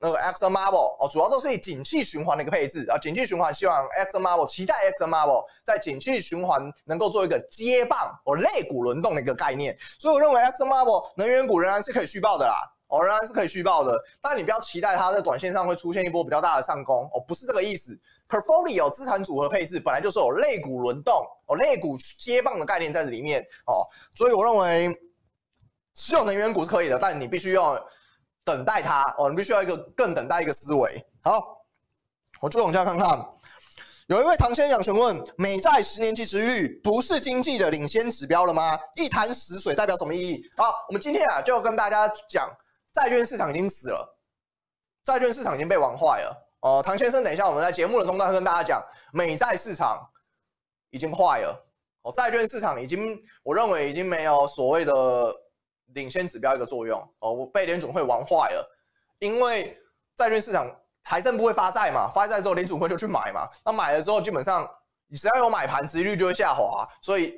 [0.00, 12.54] 那个 ExxonMobil 哦，主要都是以景气循环的一个配置啊，景气循环希望 ExxonMobil 期待 ExxonMobil 在景气循环能够做一个接棒哦，类股轮动的一个概念，所以我认为 ExxonMobil 能源股仍然是可以续抱的啦，
[12.90, 17.98] 哦，仍然是可以续报的，但你不要期待它在短线上会出现一波比较大的上攻哦，不是这个意思。
[18.28, 24.94] Portfolio 资产组合配置本来就是有类股轮动哦，类股接棒的概念在这里面哦，所以我认为
[25.94, 27.82] 持有能源股是可以的，但你必须要。
[28.42, 31.06] 等待它哦，你必须要一个更等待一个思维。
[31.22, 31.62] 好，
[32.40, 33.22] 我就往下看看。
[34.06, 38.76] 有一位唐先生询问：美债十年期殖率不是经济的领先指标了吗？
[38.96, 40.42] 一潭死水代表什么意义？
[40.56, 42.50] 好，我们今天啊就要跟大家讲，
[42.92, 44.18] 债券市场已经死了，
[45.04, 46.48] 债券市场已经被玩坏了。
[46.60, 50.08] 哦、唐先生，等一下我们在节目的中段跟大家讲，美债市场
[50.90, 51.70] 已经坏了。
[52.02, 54.94] 哦，债券市场已经，我认为已经没有所谓的。
[55.94, 58.78] 领先指标一个作用哦，我被联准会玩坏了，
[59.18, 59.76] 因为
[60.14, 60.70] 债券市场
[61.02, 64.70] 财政部会发债嘛，发债之后联准会就去买嘛，那买了之后基本上
[65.08, 67.36] 你只要有买盘，殖利率就会下滑，所以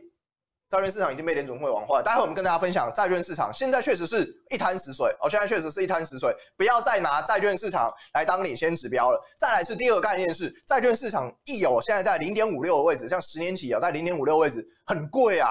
[0.72, 2.02] 债券市场已经被联准会玩坏。
[2.02, 9.22] 待会我们跟大家分享债券市场现在确实是一滩死水哦，现在确实是一滩死水，不要再拿债券市场来当领先指标了。
[9.38, 15.48] 再来是第二个概念是债券市场一有现在在零点五六的位置，像十年期啊在零点五六位置很贵啊。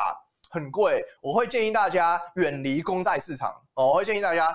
[0.53, 3.87] 很贵，我会建议大家远离公债市场哦。
[3.87, 4.53] 我会建议大家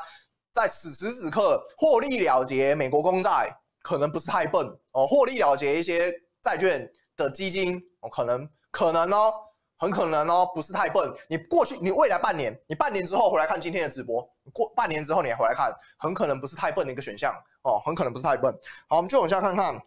[0.52, 3.50] 在此时此刻获利了结美国公债，
[3.80, 5.06] 可能不是太笨哦。
[5.06, 9.32] 获利了结一些债券的基金哦，可能可能哦，
[9.78, 11.12] 很可能哦，不是太笨。
[11.28, 18.52] 你过去，你未来半年，你半年之后回来看今天的直播，过半年之后你还回来看，很可能不是太笨的一个选项哦，很可能不是太笨。
[18.88, 19.78] 好，我们就往下看看。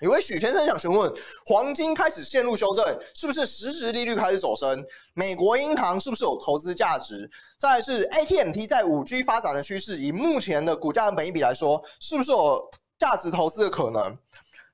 [0.00, 1.12] 有位许先生想询问：
[1.46, 4.84] 黄金开始陷入修正，是不是实质利率开始走升？
[5.14, 7.30] 美国银行是不是有投资价值？
[7.56, 12.68] 再是 AT&T 在五 G 发展的趋势，以目前的股价和本益比来说，是不是有
[12.98, 14.18] 价值投资的可能？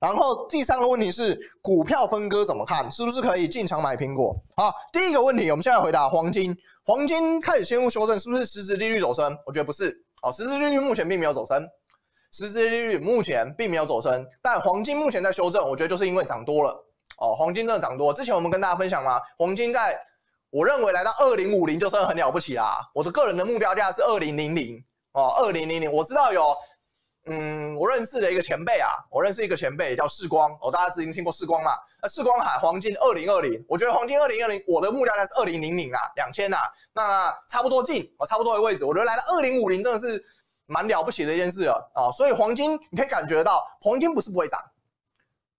[0.00, 2.90] 然后第三个问题是股票分割怎么看？
[2.90, 4.36] 是不是可以进场买苹果？
[4.56, 6.56] 好，第一个问题，我们现在回答黄金。
[6.84, 9.36] 黄金开始陷入修正，是不是实质利率走升？
[9.44, 9.94] 我觉得不是。
[10.22, 11.68] 好，实质利率目前并没有走升。
[12.30, 16.70] 实质利率目前并没有走升，但黄金目前在修正，我觉得就是因为涨多了
[17.18, 17.34] 哦。
[17.34, 19.98] 黄金真的涨多，之前我们跟大家分享嘛，黄金在
[20.50, 22.78] 我认为来到二零五零就算很了不起啦。
[22.94, 24.76] 我的个人的目标价是二零零零
[25.12, 25.90] 哦，二零零零。
[25.90, 26.54] 我知道有，
[27.28, 31.72] 嗯，我认识的一个前辈啊，我认识一个前辈叫世光哦，大家之前听过世光嘛？
[32.02, 36.58] 那世光喊黄金二零二零，我觉得黄金二零二零，我的目标价是二零零零啊，两千啊，
[36.92, 38.84] 那差不多近哦，差不多的位置。
[38.84, 40.24] 我觉得来到二零五零真的是。
[40.70, 44.60] 蛮了不起的一件事了啊，所以黄金你可以感觉到，黄金不是不会涨，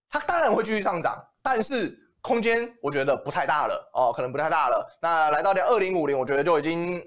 [0.08, 4.88] 它当然会继续上涨，但是空间我觉得不太大了哦，可能不太大了。
[5.02, 7.02] 那来到了二零五零，我觉得就已经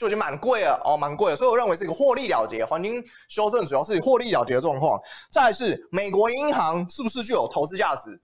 [0.00, 1.36] 就已经蛮贵了哦，蛮贵了。
[1.36, 4.98] 所以我认为是一个获利了结，黄金修正主要是获利了结的状况。
[5.30, 8.18] 再来是美国银行是不是具有投资价值？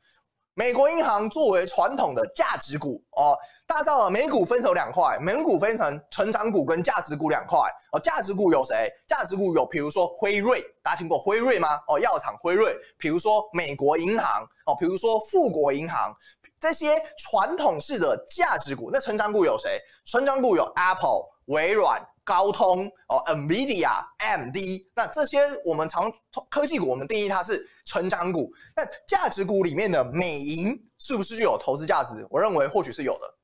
[0.54, 3.36] 美国银行作为传统的价值股哦，
[3.66, 7.58] 大家知道美股分成两块，美股分成成长股跟价值股两块
[7.92, 8.00] 哦。
[8.00, 8.90] 价值股有谁？
[9.06, 11.78] 价值股有，比如说辉瑞，大家听过辉瑞吗？
[11.88, 16.10] 哦，药厂辉瑞，比如说美国银行哦，比如说富国银行，
[16.58, 18.88] 这些传统式的价值股。
[18.90, 19.78] 那成长股有谁？
[20.06, 22.00] 成长股有 Apple、微软。
[22.26, 24.56] 高通哦，NVIDIA、AMD，
[24.96, 26.12] 那这些我们常
[26.50, 28.52] 科技股，我们定义它是成长股。
[28.74, 32.26] 那价值股里面的美银是不是就有投资价值？
[32.28, 33.34] 我认为或许是有的。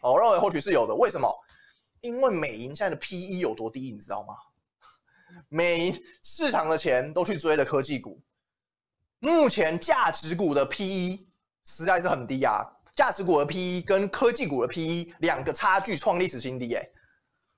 [0.00, 0.94] 我认为或许是有的。
[0.94, 1.28] 为什么？
[2.00, 4.34] 因为美银现在的 PE 有多低，你知道吗？
[5.48, 8.22] 美银市场的钱都去追了科技股，
[9.18, 11.26] 目前价值股的 PE
[11.64, 12.64] 实在是很低啊。
[12.94, 16.88] 价值股的 PE 跟科技股的 PE 两个差距创历史新低，哎。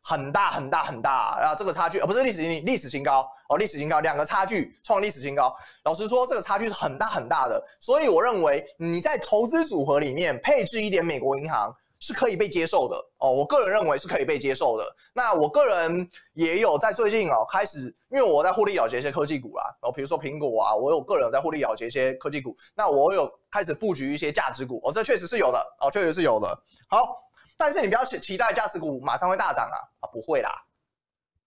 [0.03, 1.55] 很大很大很大啊！
[1.55, 5.55] 这个差距而不是历史新历史新高哦，历史新高两个差距创历史新高。
[5.85, 13.31] 老实说，这个差距是很大很大的，所以我认为你在投资组合里面配置一点美国银行是可以被接受的哦。
[13.31, 14.85] 我个人认为是可以被接受的。
[15.13, 22.57] 那我个人也有在最近哦开始，因为我在获利了结一些科技股啦，哦，比如说苹果啊，我有个人在获利了结一些科技股。
[22.75, 26.49] 那我有开始布局一些价值股哦，这确实是有的哦，确实是有的。
[26.89, 27.27] 好。
[27.61, 30.51] 但是你不要期期待价值股马上会大涨啊啊，不会啦！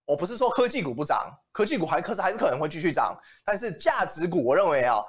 [0.05, 3.17] 我不是说科技股不涨，科技股还可是还是可能会继续涨。
[3.43, 5.03] 但是价值股我认为啊，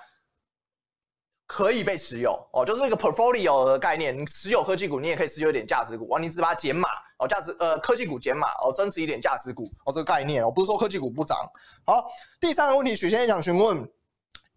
[1.46, 4.18] 可以被持有哦，就是一个 portfolio 的概念。
[4.18, 6.88] 你持有科技股，你也可以持有一点价值股哦，你只把它减码
[7.18, 10.42] 哦，价值呃科技股减码哦，增持一点价值股哦，这个概念。
[10.42, 11.38] 我不是说科技股不涨。
[11.84, 13.86] 好，第三个问题，许先生想询问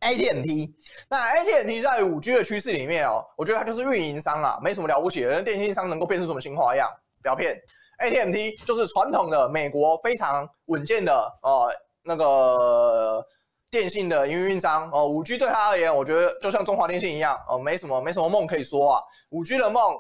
[0.01, 0.75] AT&T。
[1.09, 5.41] 那 AT&T 在五 G 的趋势里面哦，我觉得它就是运营商啊，没什么了不起的。
[5.41, 6.89] 电信商能够变出什么新花样？
[7.21, 7.59] 不要骗
[7.99, 11.69] ，AT&T 就是传统的美国非常稳健的哦、
[12.03, 13.25] 那个
[13.69, 15.07] 电信的营运商哦。
[15.07, 19.03] 五 G 对它而言，我觉得就像中华电信一样哦，没什么没什么梦可以说啊。
[19.29, 19.95] 五 G 的梦。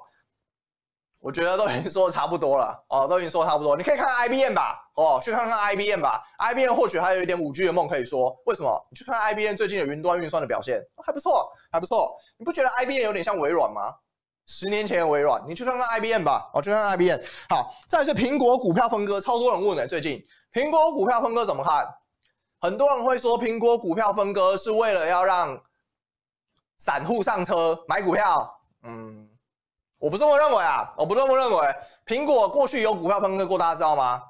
[1.27, 3.75] 我觉得都已经说的差不多了哦，都已经说的差不多。
[3.75, 6.23] 你可以看看 IBM 吧，哦，去看看 IBM 吧。
[6.39, 8.33] IBM 或许还有一点五 G 的梦可以说。
[8.45, 8.87] 为什么？
[8.89, 12.17] 你去看 IBM 最近的云端运算的表现还不错，还不错。
[12.37, 13.93] 你不觉得 IBM 有点像微软吗？
[14.45, 17.19] 十年前的微软，你去看看 IBM 吧，哦，去看看 IBM。
[17.49, 19.87] 好，再是苹果股票分割，超多人问的、欸。
[19.87, 21.85] 最近苹果股票分割怎么看？
[22.61, 25.61] 很多人会说苹果股票分割是为了要让
[26.77, 29.27] 散户上车买股票，嗯。
[29.99, 30.93] 我不这么认为啊！
[30.95, 31.75] 我不这么认为。
[32.05, 34.21] 苹果过去有股票分割过，大家知道吗？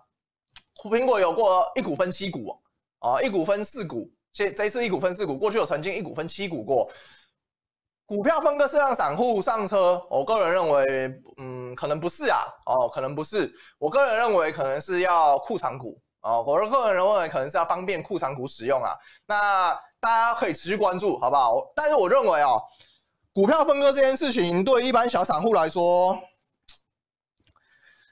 [0.82, 2.58] 苹果有过一股分七股
[3.02, 4.10] 哦，一股分四股。
[4.32, 6.90] 这这次一股分四股，过去有曾经一股分七股过。
[8.06, 12.46] 股票分割是让散户上车，我个人认为，嗯，可能不是啊。
[12.66, 13.52] 哦，可能不是。
[13.78, 16.42] 我个人认为，可能是要库藏股哦。
[16.48, 18.96] 我个人认为，可能是要方便库藏股使用啊。
[19.26, 21.58] 那大家可以持续关注，好不好？
[21.76, 22.62] 但是我认为哦。
[23.38, 26.20] 股票分割这件事情，对一般小散户来说，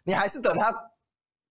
[0.03, 0.71] 你还是等它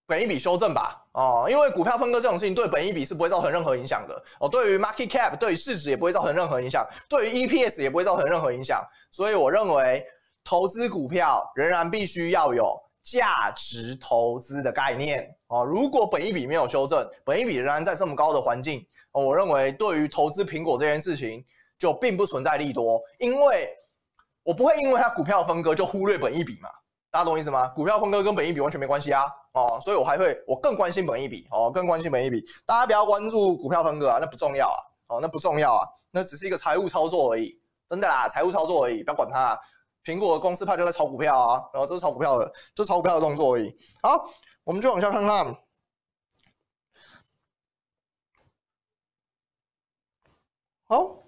[0.06, 1.04] 本一笔修正吧。
[1.10, 4.14] 哦，因为股票分割这种事情，对本一笔是不会造成任何影响的。
[4.38, 8.80] 哦，对于 market cap，对于市值也不会造成任何影响，对于 EPS 也不会造成任何影响。
[9.10, 10.06] 所以，我认为
[10.44, 15.28] 投资股票仍然必须要有价值投资的概念。
[15.48, 21.44] 哦，如果本一笔没有修正，本一笔仍然在这么高的环境，我认为对于投资苹果这件事情。
[21.84, 23.68] 就并不存在利多，因为
[24.42, 26.70] 我不会因为它股票分割就忽略本益比嘛，
[27.10, 27.68] 大家懂我意思吗？
[27.68, 39.60] 股票分割跟本益比完全没关系啊，哦，所以我还会我更关心本益比哦，更关心本益比，大家不要关注股票分割啊，那不重要啊，哦，那不重要啊，那只是一个财务操作而已，真的啦，财务操作而已，不要管它。
[40.04, 43.76] 苹果的公司派就在炒股票啊，然后这是炒股票的，这是炒股票的动作而已。
[44.02, 44.24] 好，
[44.64, 45.54] 我们就往下看看，
[50.86, 51.23] 好。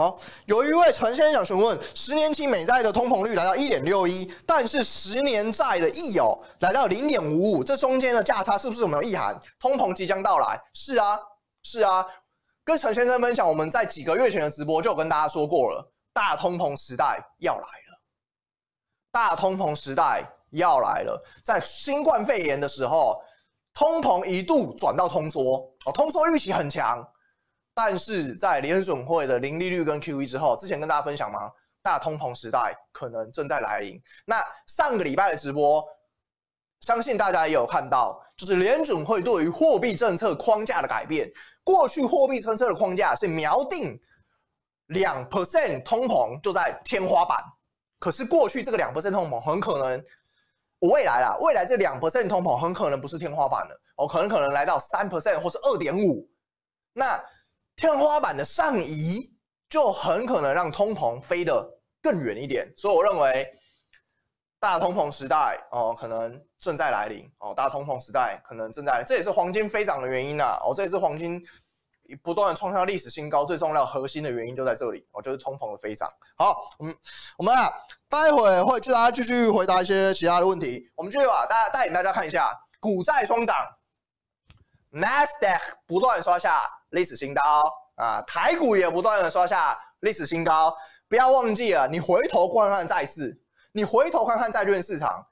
[0.00, 9.38] 好，有一位陈先生想询问：十年期美债的通膨率来到一点六一，但是十年债的益友来到零点五五，这中间的价差是不是有没有意涵？
[9.58, 10.58] 通膨即将到来？
[10.72, 11.20] 是啊，
[11.62, 12.06] 是啊。
[12.64, 18.00] 跟陈先生分享，我们在几个月前的直播就有跟大家说过了，大通膨时代要来了，
[19.12, 21.22] 大通膨时代要来了。
[21.44, 23.20] 在新冠肺炎的时候，
[23.74, 27.06] 通膨一度转到通缩，哦，通缩预期很强。
[27.74, 31.50] 但是在联准会的零利率跟 QE 之后，之前跟大家分享吗？
[31.82, 33.98] 大通膨时代可能正在来临。
[34.26, 35.82] 那上个礼拜的直播，
[36.80, 41.32] 相信大家也有看到，就是联准会对于货币政策框架的改变。
[41.64, 43.98] 过去货币政策的框架是瞄定
[44.88, 47.42] 两 percent 通膨就在天花板，
[47.98, 50.04] 可是过去这个两 percent 通膨很可能，
[50.80, 56.28] 未来啦，未来这两 percent 通膨很可能不是天花板了，哦，可能可能来到三 percent 或是二点五，
[56.92, 57.18] 那。
[57.80, 59.34] 天花板的上移
[59.66, 61.66] 就很可能让通膨飞得
[62.02, 63.50] 更远一点，所以我认为
[64.58, 67.26] 大通膨时代哦，可能正在来临。
[67.38, 71.42] 哦，大通膨时代可能正在，这也是黄金飞涨的原因呐哦，这也是黄金
[72.22, 75.08] 不断创下历史新高最重要核心的原因就在这里。
[75.12, 76.06] 哦，就是通膨的飞涨。
[76.36, 76.94] 好，我们
[77.38, 77.72] 我们啊，
[78.10, 82.54] 待会会就大家继续回答一些其他的问题，我们继续把大家带领大家看一下。
[82.78, 83.56] 股债双涨
[84.92, 86.76] ，NASDAQ 不断刷下。
[86.90, 87.42] 历史新高
[87.96, 90.74] 啊，台股也不断的刷下历史新高。
[91.08, 93.36] 不要忘记了，你回头看看债市，
[93.72, 95.26] 你回头看看债券市场。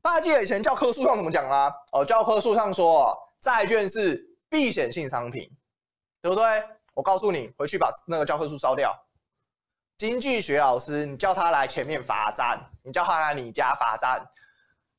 [0.00, 1.72] 大家记得以前教科书上怎么讲吗？
[1.92, 5.50] 哦，教科书上说债券是避险性商品，
[6.22, 6.44] 对不对？
[6.94, 8.92] 我告诉你，回去把那个教科书烧掉。
[9.96, 14.24] 经济学老师，你叫他来前面罚站，你叫他来你家罚站。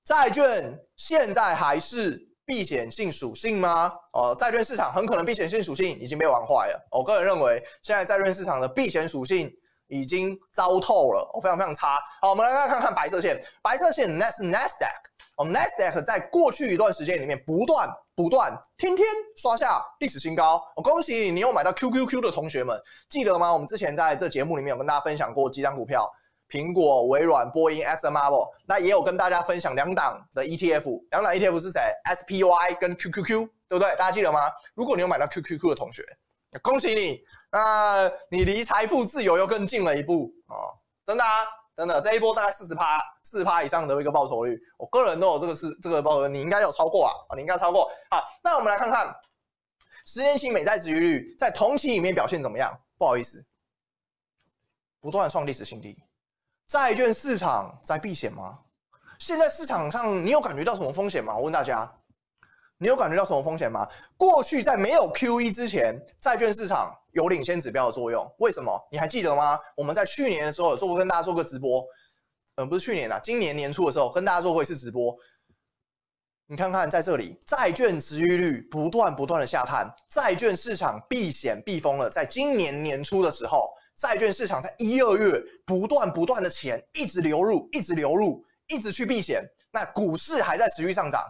[0.03, 2.28] 债券现在还是。
[2.49, 3.93] 避险性属性吗？
[4.11, 6.87] 哦，债券市场很可能避险性属性已经被玩坏了。
[6.89, 9.53] 我个人认为，现在债券市场的避险属性
[9.87, 11.99] 已经糟透了，哦，非常非常差。
[12.19, 14.97] 好，我们来看看白色线，白色线 Nas Nasdaq，
[15.37, 19.05] 哦，NASDAQ 在过去一段时间里面不断不断天天
[19.37, 20.59] 刷下历史新高。
[20.75, 22.75] 我恭喜你，你有买到 QQQ 的同学们，
[23.09, 23.53] 记得吗？
[23.53, 26.11] 我们之前在这节目里面有跟大家分享过几张股票。
[26.49, 33.89] 苹果、微软、波音、Exxon Mobil，那也有跟大家分享两档的 ETF，两档 ETF 是谁？SPY 跟 QQQ，对不对？
[33.95, 34.51] 大家记得吗？
[34.73, 36.03] 如果你有买到 QQQ 的同学，
[36.63, 37.21] 恭喜你，
[37.51, 40.73] 那你离财富自由又更近了一步哦！
[41.05, 41.45] 真的啊，
[41.77, 47.91] 真的，这一波大概四十趴、四十趴以上的一个报酬率，我个人都有这个是这个报酬率，你应该有超过啊，你应该超过。
[48.09, 49.15] 好，那我们来看看
[50.05, 52.75] 十年期美债殖利率在同期里面表现怎么样？
[52.97, 53.45] 不好意思，
[54.99, 55.95] 不断创历史新低。
[56.69, 58.59] 债券市场在避险吗？
[59.17, 61.35] 现在市场上你有感觉到什么风险吗？
[61.35, 61.91] 我问大家，
[62.77, 63.89] 你有感觉到什么风险吗？
[64.15, 68.31] 过去在没有 QE 之前，债券市场有领先指标的作用。
[68.37, 68.79] 为什么？
[68.91, 69.59] 你还记得吗？
[69.75, 71.83] 我们在去年的时候有做过跟大家做过直播，
[72.53, 75.17] 呃，不是去年啊，今年年初的时候跟大家做过一次直播。
[76.45, 82.11] 你看看，在这里，债券殖利率不断不断的下探，债券市场避险避风了。
[82.11, 89.43] 在今年年初的时候，债券市场在一二月不断不断的钱一直流入，一直流入，一直去避险。
[89.71, 91.21] 那股市还在持续上涨，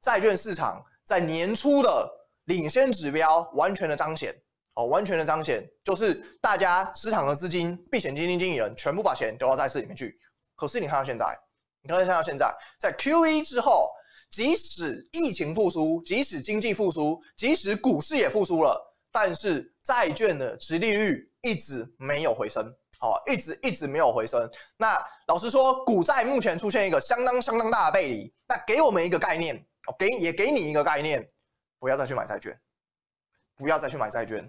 [0.00, 2.08] 债券市场在年初的
[2.44, 4.32] 领先指标完全的彰显
[4.74, 10.16] 哦，完全的彰显，就是大家市场的资金、避险基金经理人全部把钱丢到债市里面去。
[10.54, 11.36] 可是你看到现在，
[11.82, 13.90] 你看到现在，在 QE 之后。
[14.30, 18.78] 即使疫情复苏，即使经济复苏，即使股市也复苏了，
[19.10, 22.64] 但是债券的殖利率一直没有回升，
[23.00, 24.50] 哦，一直一直没有回升。
[24.76, 28.34] 那老实说，股债目前出现一个相当相当大的背离。
[28.46, 31.28] 那给我们一个概念，哦，给也给你一个概念，
[31.78, 32.58] 不要再去买债券，
[33.56, 34.48] 不要再去买债券。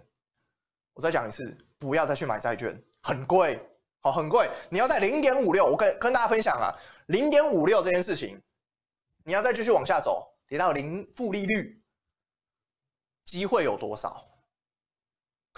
[0.94, 3.60] 我再讲一次，不要再去买债券，很贵，
[4.02, 4.50] 好，很贵。
[4.70, 6.74] 你要在零点五六，我跟跟大家分享啊，
[7.08, 8.42] 零点五六这件事情。
[9.26, 11.84] 你要再继续往下走，跌到零负利率，
[13.26, 14.29] 机会有多少？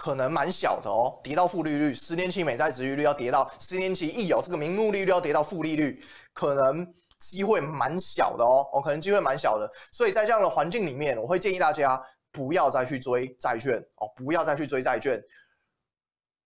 [0.02, 1.20] 可能蛮小的哦。
[1.22, 6.84] 跌到负利率，十年期美债殖利率要跌到十年期一有这个名目利率要跌到负利率，可能
[7.20, 8.68] 机会蛮小的哦。
[8.72, 9.70] 哦，可能机会蛮小的。
[9.92, 15.22] 所以在这样的环境里面，我会建议大家不要再去追债券哦，不要再去追债券。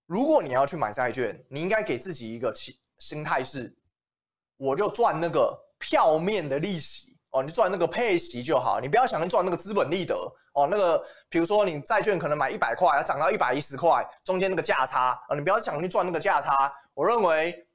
[0.05, 3.75] 如果你要去买债券，你应该给自己一个心心态是，
[4.59, 7.17] 我就赚那个票面的利息。
[7.31, 10.15] 哦，你赚那个配息就好，你不要想着赚那个资本利得
[10.57, 10.67] 哦。
[10.69, 16.73] 那个，比如说你债券可能买一百块，要涨到一百一十块，中间那个价差啊，你不要想去赚那个价差。
[16.95, 17.69] 我认为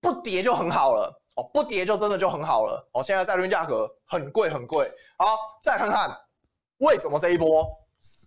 [0.00, 3.02] 不跌就很好了哦，不跌就真的就很好了哦。
[3.02, 4.88] 现在债券价格很贵很贵。
[5.16, 6.16] 好，再看看
[6.78, 7.66] 为什么这一波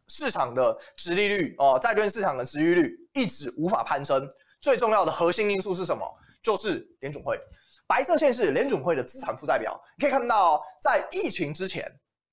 [0.07, 4.29] 市场的殖利率哦，债券市场的殖利率一直无法攀升。
[4.59, 6.03] 最重要的核心因素是什么？
[6.41, 7.39] 就是联准会。
[7.87, 11.87] 白色线是联准会的资产负债表，你可以看到，在疫情之前，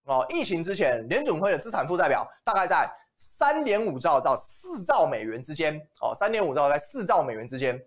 [0.04, 7.80] 哦，疫情之前，联准会的资产负债表大概在三点五兆到四兆美元之间，哦，三点五兆在四兆美元之间。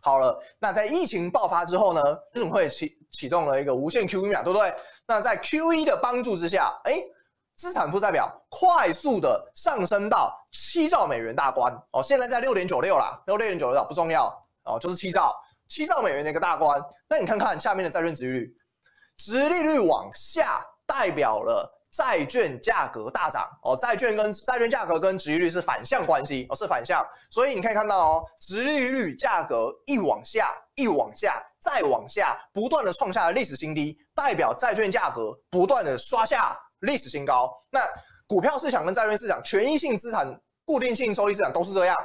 [0.00, 2.02] 好了，那在疫情爆发之后呢，
[2.32, 4.74] 联准会启启动了一个无限 QE 嘛，对不对？
[5.06, 7.00] 那在 QE 的帮助之下，哎，
[7.56, 14.26] 资产负债表快速的上升到七兆美元大关，哦，现在在六点九六啦，六点九六不重要，
[14.64, 15.34] 哦，就是七兆。
[15.68, 18.56] 七兆美元的一个大关，那你看看下面的债券殖利率，
[19.16, 37.50] 殖利率往下代表了债券价格大涨哦，债券跟债券价格跟殖利率是反向关系哦，是反向，所以你可以看到哦，殖利率价格一往下，一往下，再往下，不断的创下历史新低，代表债券价格不断的刷下历史新高。
[37.70, 37.80] 那
[38.26, 41.96] 股票市场跟债券市场，权益性资产、固定性收益市场都是这样。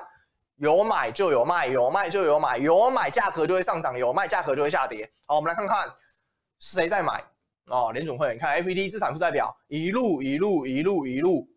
[0.58, 5.12] 有买就有卖，有卖就有买，有买价格就会上涨，有卖价格就会下跌。
[5.26, 5.90] 好，我们来看看
[6.60, 7.24] 谁在买
[7.72, 7.92] 哦。
[7.92, 11.48] 联准会，你看 FED 资产负债表一路一路一路一路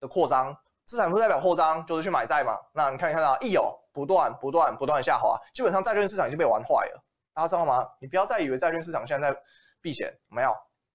[0.00, 2.58] 的扩张，资产负债表扩张就是去买债嘛。
[2.74, 7.04] 那你看一看到一有不断不断不断下滑，基本上债券市场已经被玩坏了。
[7.34, 7.86] 大家知道吗？
[8.00, 9.34] 你不要再以为债券市场现在
[9.80, 10.50] 避险，没有，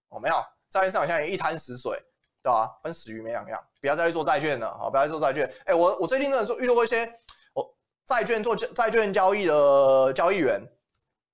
[0.10, 0.36] 哦没有，
[0.70, 2.00] 债券市场现在一滩死水，
[2.44, 2.70] 对吧？
[2.84, 3.60] 跟死鱼没两样。
[3.82, 5.52] 不要再去做债券了，好，不要再做债券。
[5.66, 7.12] 哎，我我最近真的遇到过一些。
[7.54, 10.62] 我债券做债券交易的交易员，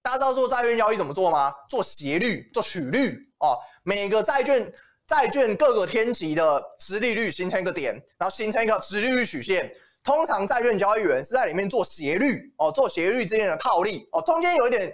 [0.03, 1.49] 大家知道做债券交易怎么做吗？
[1.69, 3.57] 做斜率，做曲率哦。
[3.83, 4.69] 每个债券
[5.07, 9.73] 债券各个天期的殖利率形成一个点，然后形成一个殖利率曲线。
[10.03, 14.21] 通常债券交易员是在里面做斜率哦，做斜率之间的套利哦。
[14.23, 14.93] 中间有一点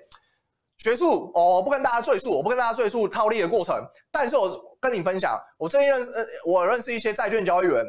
[0.77, 3.83] 学术哦，我不跟大家赘述，我不跟大家赘述套利的过程。
[4.11, 7.83] 但是我跟你分享，我最近认识呃，我认识一些债券交易员。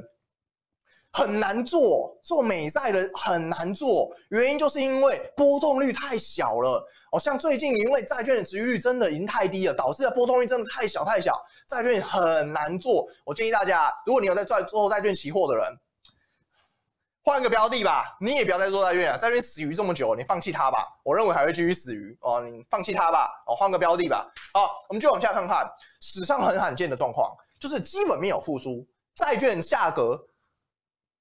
[1.12, 6.86] 很难做，做美债的很难做，原因就是因为波动率太小了。
[7.10, 11.34] 哦，像最近因为债券的殖利率真的已经太低了，导致的波动率真的太小太小，
[11.66, 13.08] 债券很难做。
[13.24, 15.66] 我建议大家，如果你有在做做债券期货的人，
[17.24, 20.86] 换个标的吧，你也不要再做债券了，债券死鱼这么久，你放弃它吧。
[21.02, 24.24] 我认为还会继续死鱼哦，你放弃它吧，哦，换个标的吧。
[24.54, 25.68] 好，我们就往下看看，
[26.00, 28.86] 史上很罕见的状况，就是基本面有复苏，
[29.16, 30.16] 债券价格。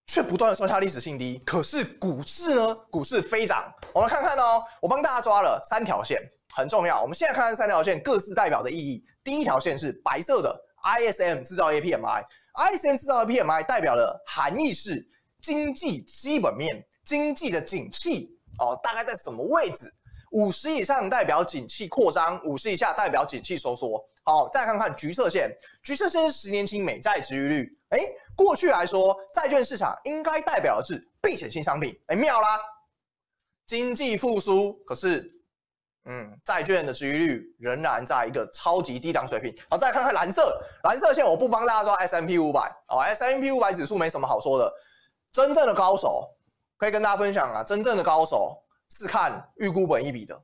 [0.10, 2.76] 却不断的创下历史新低，可是股市呢？
[2.90, 3.72] 股市飞涨。
[3.94, 6.20] 我们看看哦，我帮大家抓了三条线，
[6.56, 7.00] 很重要。
[7.00, 9.06] 我们现在看看三条线各自代表的意义。
[9.24, 12.26] 第一条线是白色的，ISM 制造业 PMI。
[12.56, 15.08] ISM 制造的 PMI 代表的含义是
[15.44, 19.94] 经济基本面、经济的景气哦，大概在什么位置？
[20.32, 24.04] 五十以上代表景气扩张，五十以下代表景气收缩。
[24.24, 25.52] 好，再看看橘色线，
[25.84, 27.80] 橘色线是十年期美债殖利率。
[27.90, 28.00] 哎，
[28.40, 31.94] 过去来说，债券市场应该代表的是避险性商品。
[32.08, 32.58] 哎，妙啦，
[33.68, 35.30] 经济复苏，可是，
[36.06, 39.54] 嗯，债券的殖利率仍然在一个超级低档水平。
[39.70, 44.74] 好，再看看蓝色，蓝色线我不帮大家抓 S M P 五百哦，S M P 五百指数没什么好说的，
[45.34, 46.30] 真正的高手
[46.78, 48.64] 可以跟大家分享啊，真正的高手。
[48.92, 50.36] 是看预估本益比的，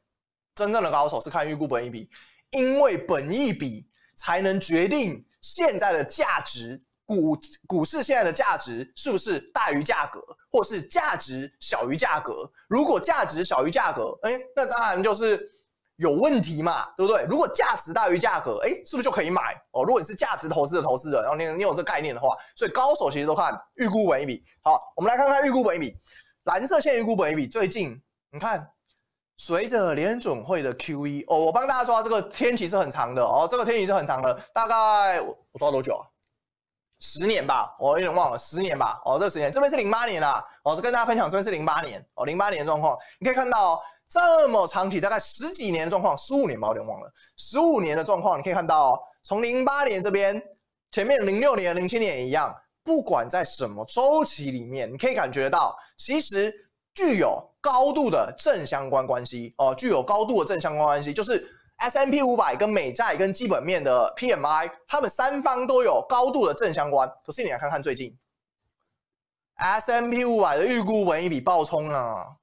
[0.54, 2.08] 真正的高手是看预估本益比，
[2.52, 7.38] 因为本益比才能决定现在的价值，股
[7.68, 10.20] 股市现在的价值是不是大于价格，
[10.52, 12.50] 或是价值小于价格？
[12.68, 15.50] 如果价值小于价格，哎，那当然就是
[15.98, 17.24] 有问题嘛，对不对？
[17.30, 19.54] 如果价值大于价格，哎，是不是就可以买？
[19.72, 24.44] 哦，如果你是价值投资的投资者，然后你你有这概念的话，所以高手其实都看预估本益比。
[24.62, 25.96] 好，我们来看看预估本益比，
[26.46, 28.02] 蓝色线预估本益比最近。
[28.32, 28.70] 你看，
[29.38, 36.04] 随着联准会的 QE 哦，我帮大家抓这个天期是很长的哦，这个天期是很长的，大概我我抓多久啊？
[37.00, 39.02] 十年吧，我有点忘了，十年吧。
[39.06, 50.42] 哦，这十年，这边是零八年啦，哦，跟大家分享这边是零八年哦，零八年的状况，你可以看到这么长期，大概十几年的状况，十五年吧，有点忘了，十五年的状况，你可以看到从零八年这边，
[50.92, 56.54] 前面零六年、零七年也一样，不管在什么周期里面，你可以感觉到其实。
[56.98, 61.46] 具有高度的正相关关系哦，具有高度的正相关关系，就是
[61.78, 67.10] S M P 五百跟美债跟基本面的 PMI，他们三方都有高度的正相关。
[67.24, 68.18] 可是你来看看最近
[69.56, 72.38] ，S M P 五百的预估本益比暴冲啊，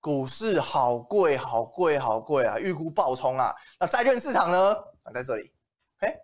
[0.00, 3.54] 股市好贵好贵好贵啊，预估暴冲啊。
[3.80, 4.72] 那债券市场呢？
[5.04, 5.52] 啊，在这里，
[6.00, 6.14] 哎，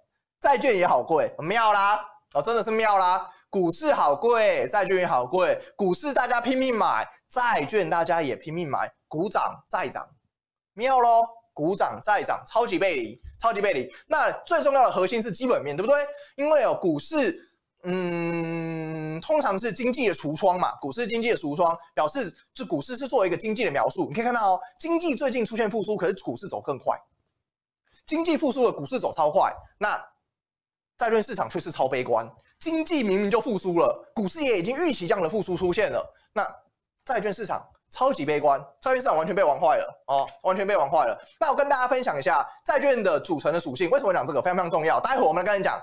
[0.40, 2.04] 债券也好贵，妙啦，
[2.34, 3.30] 哦，真的是妙啦。
[3.50, 5.58] 股市好贵，债券也好贵。
[5.74, 10.06] 股市大家拼命买，债券大家也拼命买，股涨债涨，
[10.74, 11.22] 妙喽，
[11.58, 13.92] 股涨债涨，超级背离，超级背离。
[14.06, 15.96] 那最重要的核心是基本面，对不对？
[16.36, 17.50] 因为哦，股市，
[17.82, 20.76] 嗯，通常是经济的橱窗嘛。
[20.76, 24.06] 股市经济的橱窗表示，这股市是作为一个经济的描述。
[24.06, 26.96] 你可以看到哦，经济最近出现复苏，可是股市走更快。
[28.06, 30.00] 经济复苏了，股市走超快，那
[30.96, 32.24] 债券市场却是超悲观。
[32.60, 36.46] 经济明明就复苏了，股市也已经预期这样的复苏出现了，那
[37.04, 41.18] 债券市场超级悲观，债券市场完全被玩坏了哦，完全被玩坏了。
[41.40, 45.00] 那我跟大家分享一下债券的组成的属性，为什么讲这个非常非常重要？
[45.00, 45.82] 待会我们来跟你讲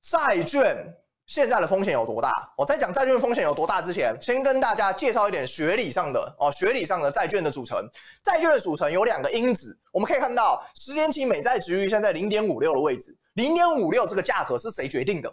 [0.00, 0.94] 债券
[1.26, 2.32] 现在的风险有多大。
[2.56, 7.86] 我在讲债券风险有多大之前，先跟大家介绍一点学理上的哦，学理上的债券的组成。
[8.24, 13.14] 债券的组成有两个因子，我们可以看到十年期美债殖率现在零点五六的位置。
[13.34, 15.30] 零点五六这个价格是谁决定的？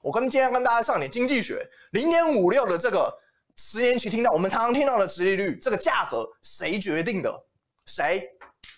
[0.00, 1.68] 我跟今天跟大家上点经济学。
[1.90, 3.12] 零点五六的这个
[3.58, 7.44] 十年期，听到我们常常听到的殖利率，这个价格谁决定的？
[7.86, 8.24] 谁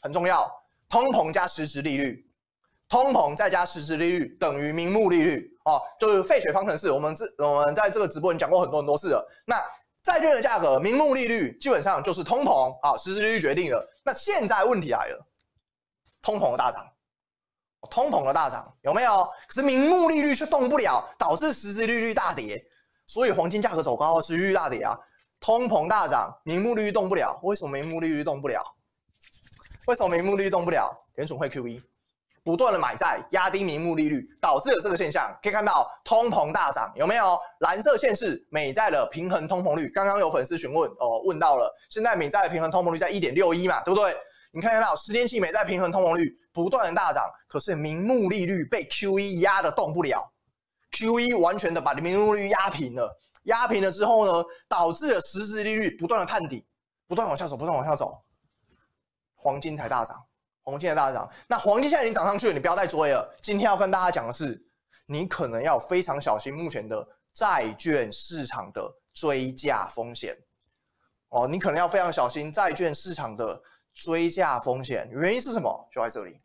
[0.00, 0.50] 很重要？
[0.88, 2.26] 通膨加实质利率，
[2.88, 6.90] 通膨再加实质利率等于名目利率哦，就是费雪方程式。
[6.90, 9.28] 我们这我们在这个直播里讲过很多很多次了。
[9.44, 9.62] 那
[10.02, 13.86] 债券的价格，名目利率基本上就是通膨啊，实质利率决定了。
[14.02, 15.26] 那现在问题来了，
[16.22, 16.90] 通膨的大涨。
[17.90, 19.28] 通膨的大涨有没有？
[19.46, 22.62] 可是名目利率却动不了，导致实质利率大跌，
[23.10, 24.96] 所以黄金价格走高，实质利率大跌啊。
[25.40, 28.62] 通膨大涨，名目利率动不了，为什么名目利率动不了？
[29.88, 30.88] 为什么名目利率动不了？
[31.16, 31.82] 联储会 QE
[32.44, 35.36] 不断的买债，压低名目利率，导致了这个现象。
[35.42, 37.36] 可以看到通膨大涨有没有？
[37.58, 39.88] 蓝色线是美债的平衡通膨率。
[39.88, 44.14] 刚刚有粉丝询问哦，问到了，现在美债的平衡通膨率在一点六一嘛，对不对？
[44.52, 50.22] 你看得到十年期美债平衡通膨率不断的大涨，可是名目利率被 QE 压得动不了
[50.92, 56.66] ，QE 完全的把名目利率压平了，压平了之后呢，导致了实质利率不断的探底，
[57.06, 58.22] 不断往下走，不断往下走，
[59.34, 60.24] 黄金才大涨，
[60.62, 61.30] 黄金才大涨。
[61.46, 63.36] 那黄金现在已经涨上去了，你不要再追了。
[63.42, 64.62] 今天要跟大家讲的是，
[65.06, 70.36] 你可能要非常小心目前的债券市场的追价风险
[71.28, 73.62] 哦，你可能要非常小心债券市场的。
[73.92, 75.88] 追价风险原因是什么？
[75.92, 76.40] 就在这里。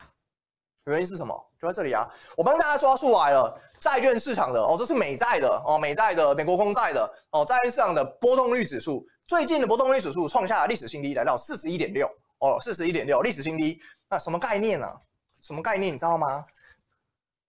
[0.85, 1.51] 原因是什么？
[1.65, 2.07] 就在这里啊！
[2.37, 12.07] 我帮大家抓出来了，债券市场的哦，这是美债的哦，美债的美国公债的哦，债券市场的波动率指数，最近的波动率指数创下了历史新低，来到四十一点六
[12.39, 13.81] 哦，四十一点六历史新低。
[14.09, 14.95] 那什么概念呢、啊？
[15.41, 15.93] 什么概念？
[15.93, 16.45] 你知道吗？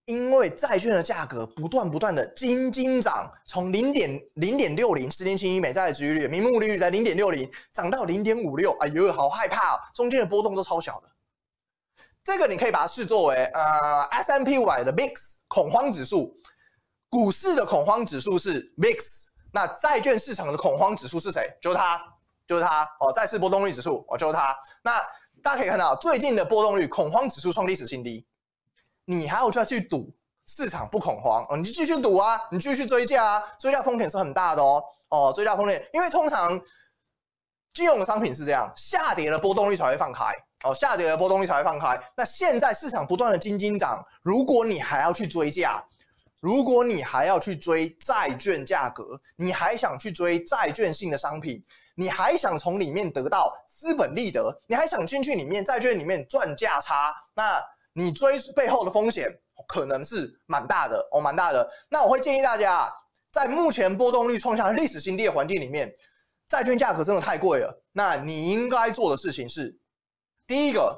[0.06, 9.80] 因为债券的价格不断不断的金金涨，从零点零点六零十年期美债的殖利率，名目利率在零点六零涨到零点五六，哎呦，好害怕哦！
[9.92, 11.08] 中间的波动都超小的，
[12.26, 15.12] 这个你可以把它视作为呃 S&P 500的 VIX
[15.46, 16.36] 恐慌指数，
[17.08, 18.98] 股市的恐慌指数是 VIX，
[19.52, 21.48] 那债券市场的恐慌指数是谁？
[21.62, 22.02] 就是它，
[22.44, 24.52] 就是它哦，债市波动率指数哦，就是它。
[24.82, 25.00] 那
[25.40, 28.26] 大家可以看到最近的波动率，恐慌指数创历史新低，
[29.04, 30.12] 你还要就要去赌
[30.48, 36.60] 市场不恐慌哦，你继续赌啊，你继续追价啊，追价风险是很大的哦哦，追价风险，因为通常
[37.72, 40.24] 金融的商品是这样，下跌的波动率才会放开。
[40.64, 42.00] 哦，下跌的波动率才会放开。
[42.16, 45.84] 那现在市场不断的金金涨，如果你还要去追价，
[46.40, 51.62] 如果你还要去追债券价格，你还想去追债券性的商品，
[51.94, 59.28] 你还想从里面得到资本利得，你还想进去里面债券里面赚价差，那你追背后的风险
[59.68, 61.70] 可能是蛮大的哦，蛮大的。
[61.90, 62.90] 那我会建议大家，
[63.30, 65.92] 在目前波动率创下历史新低的环境里面，
[66.48, 67.82] 债券价格真的太贵了。
[67.92, 69.78] 那你应该做的事情是。
[70.46, 70.96] 第一个，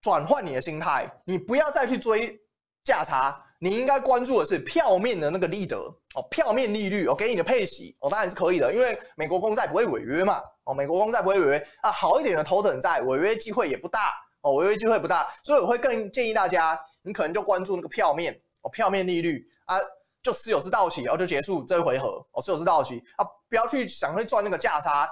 [0.00, 2.38] 转换你的心态，你不要再去追
[2.82, 5.76] 价差，你应该关注的是票面的那个利得
[6.14, 19.76] 哦，票面利率哦，给你的配息哦，当然是可以的，因为美国公债不会违约嘛哦，美国公债不会违约啊，好一点的头等债违约机会也不大哦，违约机会不大，所以我会更建议大家，你可能就关注那个票面哦，票面利率啊，
[20.22, 25.08] 就持有至到期，然后就结束这一回合哦，持有至到期啊，不要去想去赚那个价差，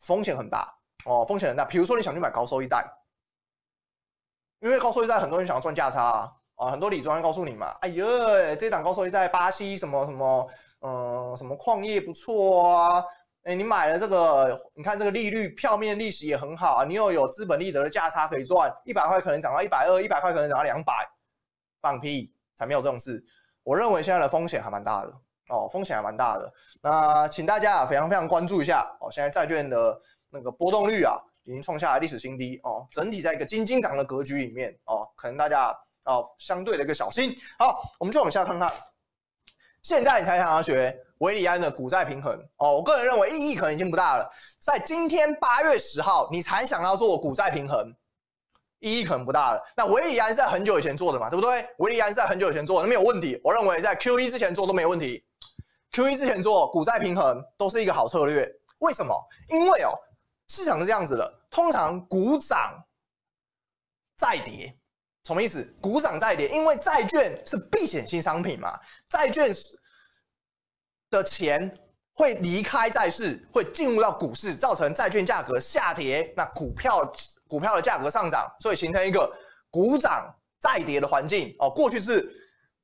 [0.00, 0.72] 风险很大。
[1.04, 1.64] 哦，风险很大。
[1.64, 2.84] 比如说，你想去买高收益债，
[4.60, 8.06] 因为高收益债很多人想要赚价差啊，啊，很多理专告诉你嘛，哎呦，
[8.56, 10.48] 这档高收益债，巴西什么什么，
[10.80, 13.04] 嗯、什么矿业不错啊，
[13.42, 21.08] 哎，你买了这个，你看这个利率，票面利息也很好啊，你又有资本利得的价差可以赚，一百块可能涨到一百二，一百块可能涨到两百，
[21.80, 23.24] 放屁，才没有这种事。
[23.64, 25.12] 我认为现在的风险还蛮大的，
[25.48, 26.52] 哦，风险还蛮大的。
[26.80, 30.00] 那请大家非常非常关注一下，哦，现在债券的。
[30.32, 32.86] 那个波动率啊，已经创下了历史新低哦。
[32.90, 37.36] 整体在一个金金涨的格局里面哦，可能大家哦相对的一个小心。
[37.58, 38.72] 好，我们就往下看看。
[39.82, 44.30] 现在你才想要学韦里安的股债平衡哦，我个人认为意义可能已经不大了。
[44.60, 47.92] 在今天八月十号，你才想要做股债平衡，
[48.78, 49.62] 意义可能不大了。
[49.76, 51.66] 那韦里安是在很久以前做的嘛，对不对？
[51.78, 53.40] 韦里安是在很久以前做的，没有问题。
[53.42, 55.24] 我认为在 QE 之前做都没问题。
[55.92, 58.48] QE 之前做股债平衡都是一个好策略。
[58.78, 59.14] 为什么？
[59.48, 59.90] 因为哦。
[60.52, 62.78] 市场是这样子的，通常股涨
[64.18, 64.78] 债跌，
[65.24, 65.64] 什么意思？
[65.80, 68.78] 股涨债跌，因为债券是避险性商品嘛，
[69.08, 69.50] 债券
[71.08, 71.74] 的钱
[72.12, 77.10] 会离开债市，会进入到股市，造成债券价格下跌，那股票
[77.48, 79.34] 股票的价格上涨，所以形成一个
[79.70, 80.30] 股涨
[80.60, 81.70] 债跌的环境哦。
[81.70, 82.30] 过去是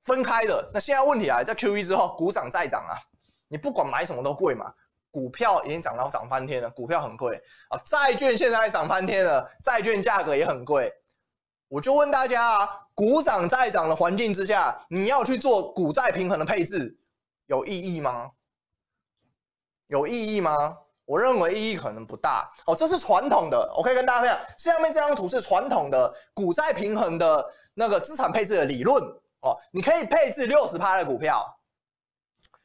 [0.04, 2.96] 分开的，那现在问题来，在 QE 之后，股涨债涨啊，
[3.46, 4.72] 你不管买什么都贵嘛。
[5.10, 10.92] 股票已经涨到涨翻天了，股票很贵啊，债券现在还涨翻天了，债券价格也很贵。
[11.68, 16.98] 我就问大家啊，股涨债涨的环境之下，你要去做股债平衡的配置，
[17.46, 18.30] 有意义吗？
[19.88, 20.54] 有意义吗？
[21.04, 22.50] 我认为意义可能不大。
[22.66, 29.02] 哦，这是传统的，我可以跟大家分享，下面这张图是传统的股债平衡的那个资产配置的理论
[29.40, 31.44] 哦，你可以配置六十趴的股票，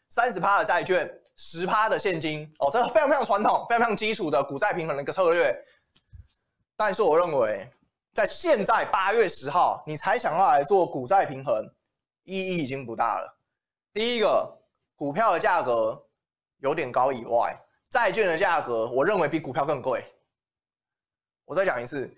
[0.10, 1.10] 三十趴的债券。
[1.36, 5.56] 十趴的现金哦，这非常非常传统、非常非常基础的股债平衡的一个策略。
[6.76, 7.70] 但是我认为，
[8.14, 11.68] 在现在八月十号，你才想要来做股债平衡，
[12.24, 13.40] 意义已经不大了。
[13.94, 14.60] 第一个，
[14.96, 16.06] 股票的价格
[16.60, 17.56] 有点高以外，
[17.90, 20.04] 债券的价格我认为比股票更贵。
[21.46, 22.16] 我再讲一次，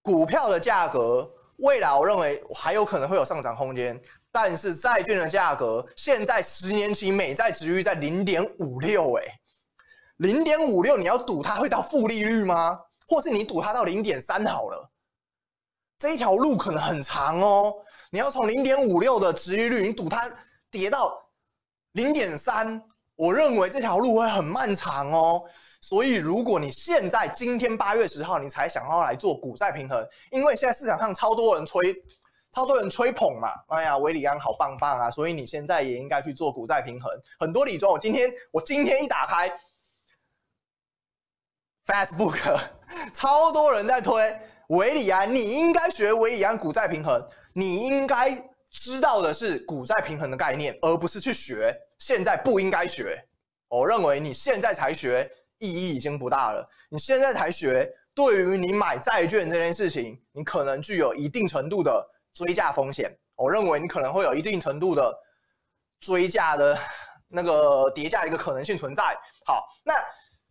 [0.00, 4.00] 股票的价格未来我认为还有可能会有上涨空间。
[4.34, 9.24] 但是债券的价格现在十年期美债殖率在零点五六，哎，
[10.16, 12.80] 零点五六，你要赌它会到负利率吗？
[13.06, 14.90] 或是你赌它到零点三好了？
[15.98, 17.74] 这一条路可能很长哦。
[18.10, 20.28] 你要从零点五六的殖利率，你赌它
[20.70, 21.22] 跌到
[21.92, 22.82] 零点三，
[23.16, 25.44] 我认为这条路会很漫长哦。
[25.82, 31.94] 所以，如果你现在今天八月十号你才想要来做股债平衡，因为现在市场上超多人吹。
[32.52, 37.10] 超多人吹捧嘛，哎呀，韦礼安好棒棒啊，所以你现在也应该去做股债平衡。
[37.40, 39.50] 很多理专，我今天我今天一打开
[41.86, 42.60] Facebook，
[43.14, 44.38] 超多人在推
[44.68, 48.36] 韦礼安，你应该学韦礼安股债平衡，你应该
[48.70, 51.74] 知道的是股债平衡的概念，而不是去学。
[51.98, 53.18] 现在不应该学，
[53.68, 56.68] 我认为你现在才学意义已经不大了。
[56.90, 62.10] 你现在才学，对于你买债券这件事情，你可能具有一定程度的。
[62.32, 65.14] 追价风险，我认为你可能会有一定程度的
[66.00, 66.78] 追价的
[67.28, 69.16] 那个跌价的一个可能性存在。
[69.44, 69.94] 好，那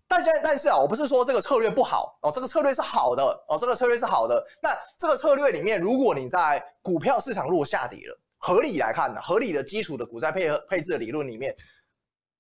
[0.08, 4.46] 但是但是啊，我不是说这个策略不好哦，这个策略是好的哦，这个策略是好的。
[4.62, 11.56] 那这个策略里面，如果你在股票市场如果下跌了，合理来看呢，合理的基础的股债配合配置的理论里面，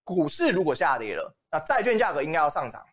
[0.03, 2.83] 股市如果下跌了，那债券价格应该要上涨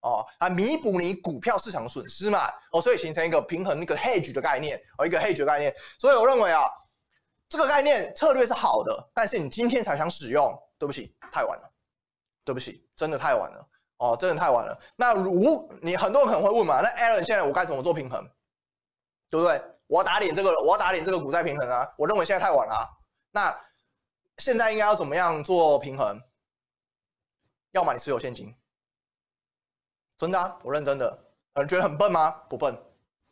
[0.00, 5.74] 哦，来弥补你股票市场的损失嘛哦，所以形成一个平衡，一个 hedge 的概念哦，一个 hedge 的概念。
[5.98, 6.64] 所以我认为啊，
[7.48, 11.70] 这个概念策略是好的，但是你今天才想使用，对不起，太晚了，
[12.44, 13.68] 对不起，真的太晚了。
[13.98, 14.80] 哦，真的太晚了。
[14.94, 18.22] 那如你很多人可能会问嘛，那 Alan 现在我该怎么做平衡，
[19.28, 19.60] 对不对？
[19.88, 21.90] 我要打脸这个，我要打脸这个股债平衡啊。
[21.96, 22.88] 我认为现在太晚了。
[23.32, 23.60] 那
[24.36, 26.22] 现在应该要怎么样做平衡？
[27.72, 28.54] 要么你持有现金，
[30.18, 31.06] 真的，我认真的。
[31.54, 32.30] 有人觉得很笨吗？
[32.48, 32.76] 不笨，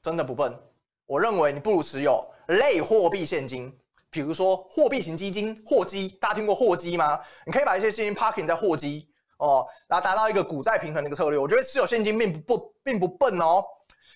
[0.01, 0.57] 真的不笨。
[1.05, 3.77] 我认为你不如持有类货币现金，
[4.09, 6.09] 比如说货币型基金、货基。
[6.21, 7.21] 大家听过货基吗？
[7.45, 9.09] 你可以把一些现金 parking 在货基。
[9.39, 13.63] 哦，然后达到一个股债平衡的一个策略，我觉得持有现金并不不并不笨哦。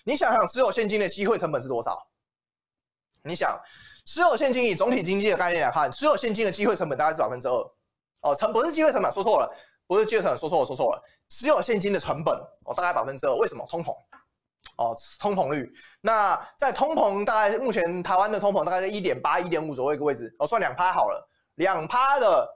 [0.03, 2.07] 你想想，持有现金的机会成本是多少？
[3.23, 3.55] 你想，
[4.03, 7.53] 持有现金以总体经济的概念来看，持有现金的机会成本大概是百分之二。
[8.21, 9.55] 哦，成不是机会成本，说错了，
[9.91, 11.03] 不是机会成本，说错了，说错了。
[11.27, 12.33] 持有现金的成本
[12.63, 13.35] 哦，大概百分之二。
[13.35, 13.67] 为什么？
[13.69, 13.91] 通膨。
[14.77, 15.69] 哦，通膨率。
[15.99, 20.33] 那在通膨大概目前台湾的通膨大概在一点八、一点五左右一个位置。
[20.39, 22.47] 哦，算两趴好了，两趴的。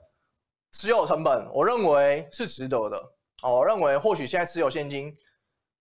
[0.72, 2.96] 持有成本，我认为是值得的。
[3.42, 5.14] 哦，我认为或许现在持有现金，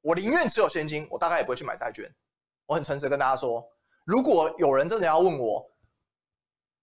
[0.01, 2.05] 我宁愿持有现金，我大概也不会去买债券。
[2.65, 3.65] 我很诚实跟大家说，
[4.03, 5.65] 如果有人真的要问我，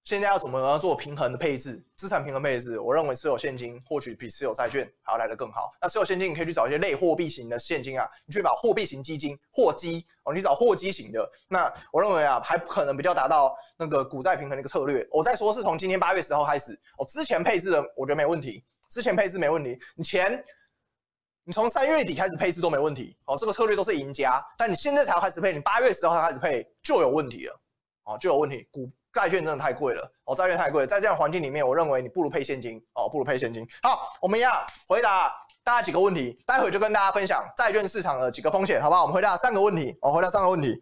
[0.05, 2.79] 现在要怎么样做平衡的配置，资产平衡配置？
[2.81, 5.73] 我认为持有现金或许比持有债券还要来得更好。
[5.81, 11.31] 那持有现金，你可以去找一些类货币型的现金啊，你去找货币型基金、货基哦，你找货基型的。
[11.47, 15.07] 那我认为啊，还不可能比较达到那个股债平衡的一个策略。
[15.13, 19.79] 我再说是从今天八月十号开始，哦之前配置的我觉得没问题，之前配置没问题。
[19.95, 20.45] 你钱，
[21.45, 24.45] 你从三月底开始配置都没问题，哦，这个策略都是赢家。
[24.59, 27.61] 但你现在才要开始配，你八月十号才开始配就有问题了，
[28.03, 28.67] 哦，就有问题。
[28.73, 33.67] 股债券真的太贵了哦，债券太贵了，在这样环境里面，我认为你不如配现金哦，不如配现金。
[33.83, 34.53] 好，我们一样
[34.89, 35.31] 回答
[35.63, 39.03] 大家几个问题，待会就跟大家分享债券市场的几个风险，好不好？
[39.03, 40.81] 我们回答三个问题，哦，回答三个问题。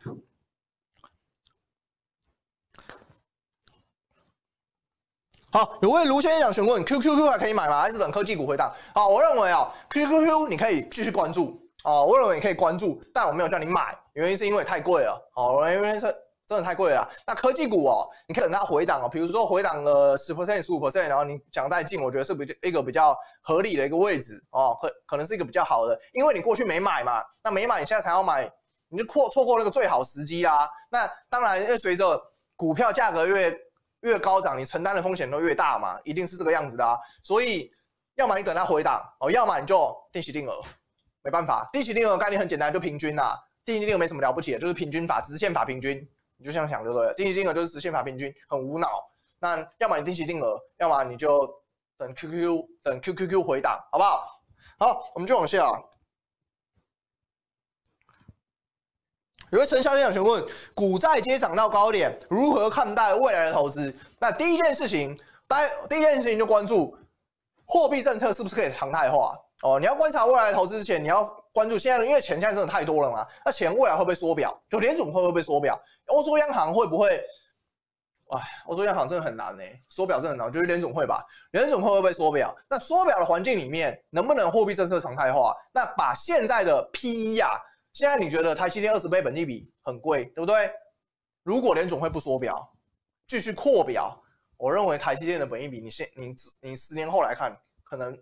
[5.52, 7.80] 好，有位卢先生想询问，QQQ 还可以买吗？
[7.80, 8.72] 还是等科技股回档？
[8.94, 16.14] 好，我认为啊，QQQ 你可以继续关注哦，我认为你可以关注，但我没有叫你买，原因是因为太贵了哦，因是。
[16.50, 28.50] 真的太贵了，那科技股哦，你可以等它回档哦，比如说回档了十 percent、十五 percent，然后你讲再进，我觉得是比一个比较合理的一个位置哦，可可能是一个比较好的，因为你过去没买嘛，那没买你现在才要买，
[28.88, 30.68] 你就错错过那个最好时机啦。
[30.90, 32.20] 那当然，因为随着
[32.56, 33.56] 股票价格越
[34.00, 36.98] 越高涨，你承担的风险都越大嘛，一定是这个样子的啊。
[37.22, 37.70] 所以，
[38.16, 40.60] 要么你等它回档哦，要么你就定期定额，
[41.22, 46.04] 没办法，定期定额概念很简单，就平均啦，定期定额没什么了不起的，就是平均法、直线法平均。
[46.40, 48.88] 你就这样想就对了，定期定额就是直线法平均，很无脑。
[49.38, 51.46] 那要么你定期定额，要么你就
[51.98, 54.26] 等 QQ 等 QQQ 回档，好不好？
[54.78, 55.70] 好，我们就往下。
[59.52, 60.42] 有位陈小姐想询问，
[60.74, 63.94] 股债皆涨到高点，如何看待未来的投资？
[64.18, 65.14] 那第一件事情，
[65.46, 66.96] 大家第一件事情就关注
[67.66, 69.78] 货币政策是不是可以常态化哦。
[69.78, 71.39] 你要观察未来投资之前，你要。
[71.52, 74.56] 关注现在的，因为钱现在真的太多了嘛，那钱未来会不会缩表？
[74.70, 75.80] 就联总会不会缩表？
[76.06, 77.22] 欧洲央行会不会？
[78.28, 80.52] 哎，欧洲央行真的很难呢、欸，缩表真的很难。
[80.52, 81.20] 就是联总会吧，
[81.50, 82.56] 联总会会不会缩表？
[82.68, 85.52] 那缩表的环境里面，能不能货币政策常态化？
[85.72, 87.58] 那把现在的 PE 啊，
[87.92, 90.70] 现在你觉得台积电二十倍本益比很贵，对不对？
[91.42, 92.72] 如果联总会不缩表，
[93.26, 94.16] 继续扩表，
[94.56, 98.16] 我认为台积电的本益比，你现你你十年后来看，可能。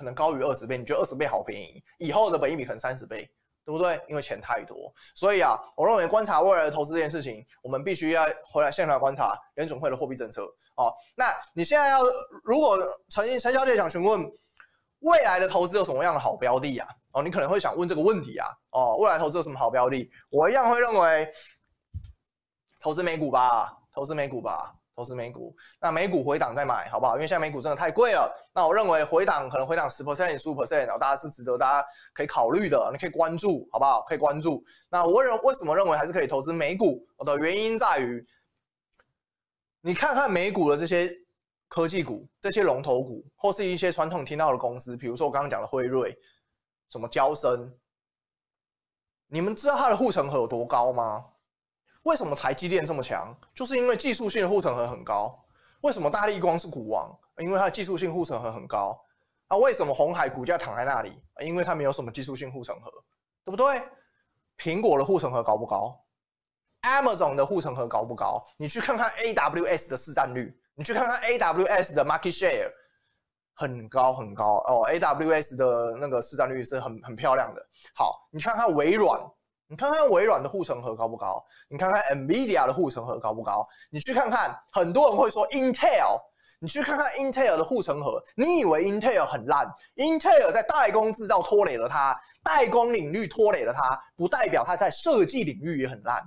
[0.00, 1.84] 可能高于二十倍，你觉得二十倍好便宜？
[1.98, 3.30] 以后的本益比可能三十倍，
[3.66, 4.00] 对不对？
[4.08, 10.44] 因为钱太多，所以啊，我认为观察未来的投资这件事情，我们必须要回来现在来观察联准会的货币政策。
[10.76, 12.00] 哦，那你现在要
[12.44, 12.78] 如果
[13.10, 14.26] 陈陈小姐想询问
[15.00, 16.88] 未来的投资有什么样的好标的啊？
[17.12, 18.48] 哦，你可能会想问这个问题啊？
[18.70, 20.10] 哦，未来投资有什么好标的？
[20.30, 21.30] 我一样会认为
[22.80, 24.74] 投资美股吧，投资美股吧。
[25.00, 27.14] 投资美股，那美股回档再买，好不好？
[27.14, 28.30] 因为现在美股真的太贵了。
[28.52, 34.02] 那我认为回档可能回档十 percent、十五 percent，然后大家是值得大家可以考虑的，你可以关注，好不好？
[34.02, 34.62] 可以关注。
[34.90, 37.02] 那我认为什么认为还是可以投资美股？
[37.16, 38.22] 我的原因在于，
[39.80, 41.10] 你看看美股的这些
[41.66, 46.14] 科技股、这些龙头股，或是一些传统听到的公司，比如说我刚刚讲的辉瑞、
[46.90, 47.72] 什么交生，
[49.28, 51.24] 你们知道它的护城河有多高吗？
[52.02, 53.36] 为什么台积电这么强？
[53.54, 55.38] 就是因为技术性的护城河很高。
[55.82, 57.10] 为什么大立光是股王？
[57.38, 58.98] 因为它的技术性护城河很高。
[59.48, 61.20] 啊，为什么红海股价躺在那里？
[61.40, 62.90] 因为它没有什么技术性护城河，
[63.44, 63.82] 对不对？
[64.58, 65.98] 苹果的护城河高不高
[66.82, 68.44] ？Amazon 的护城河高不高？
[68.56, 72.70] 你去看看 AWS 的市占率，你去看看 AWS 的 market share，
[73.54, 74.86] 很高很高哦。
[74.88, 77.66] AWS 的那个市占率是很很漂亮的。
[77.94, 79.18] 好，你看看微软，
[79.70, 81.40] 你看看微软的护城河高不高？
[81.68, 83.64] 你看看 NVIDIA 的护城河高不高？
[83.88, 86.20] 你去看看，很多人会说 Intel。
[86.58, 89.64] 你去看看 Intel 的护城河，你以为 Intel 很烂
[89.94, 96.20] ？Intel 在代工制造拖累了它，代工领域拖累了它，不代表它在设计领域也很烂。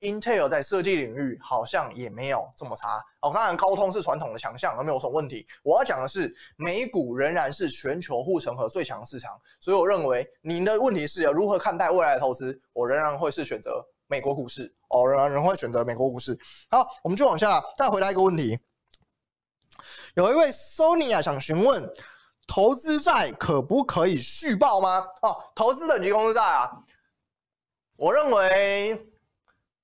[0.00, 3.02] Intel 在设计领域好像也没有这么差。
[3.20, 5.46] 哦，当然高通是传统的强项，而没有什么问题。
[5.62, 14.74] 我要讲的是，美股仍然是全球护城河最强市场，所以我认为您的问题是如何看待未来的投资，我仍然会是选择美国股市。
[14.88, 16.38] 哦，仍然仍会选择美国股市。
[16.70, 18.58] 好，我们就往下再回答一个问题。
[20.14, 21.88] 有一位 Sonia 想询问，
[22.46, 25.06] 投资债可不可以续报吗？
[25.22, 26.70] 哦，投资等级公司债啊，
[27.96, 29.09] 我认为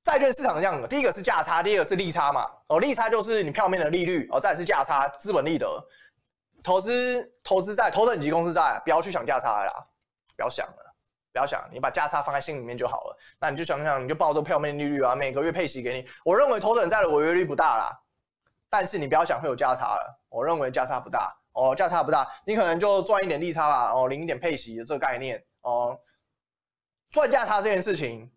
[0.06, 2.46] 债券市场这样的，第一个是价差，第二个是利差嘛。
[2.68, 5.66] 哦，利差就是你票面的利率，哦，再是价差，资本利得。
[6.62, 9.86] 投资投资债，投等级公司债，不要去想价差了啦，
[10.36, 10.94] 不要想了，
[11.32, 13.18] 不要想，你把价差放在心里面就好了。
[13.40, 16.08] 那你就想想，你就报这票面利率啊，每个月配息给你。
[16.24, 17.90] 我认为投等债的违约率不大啦。
[18.70, 25.98] 但是你不要想会有价差了，我认为价差不大哦，价差不大，你可能就赚一点利差吧，哦，领一点配息的这个概念哦，
[27.10, 28.30] 赚价差这件事情，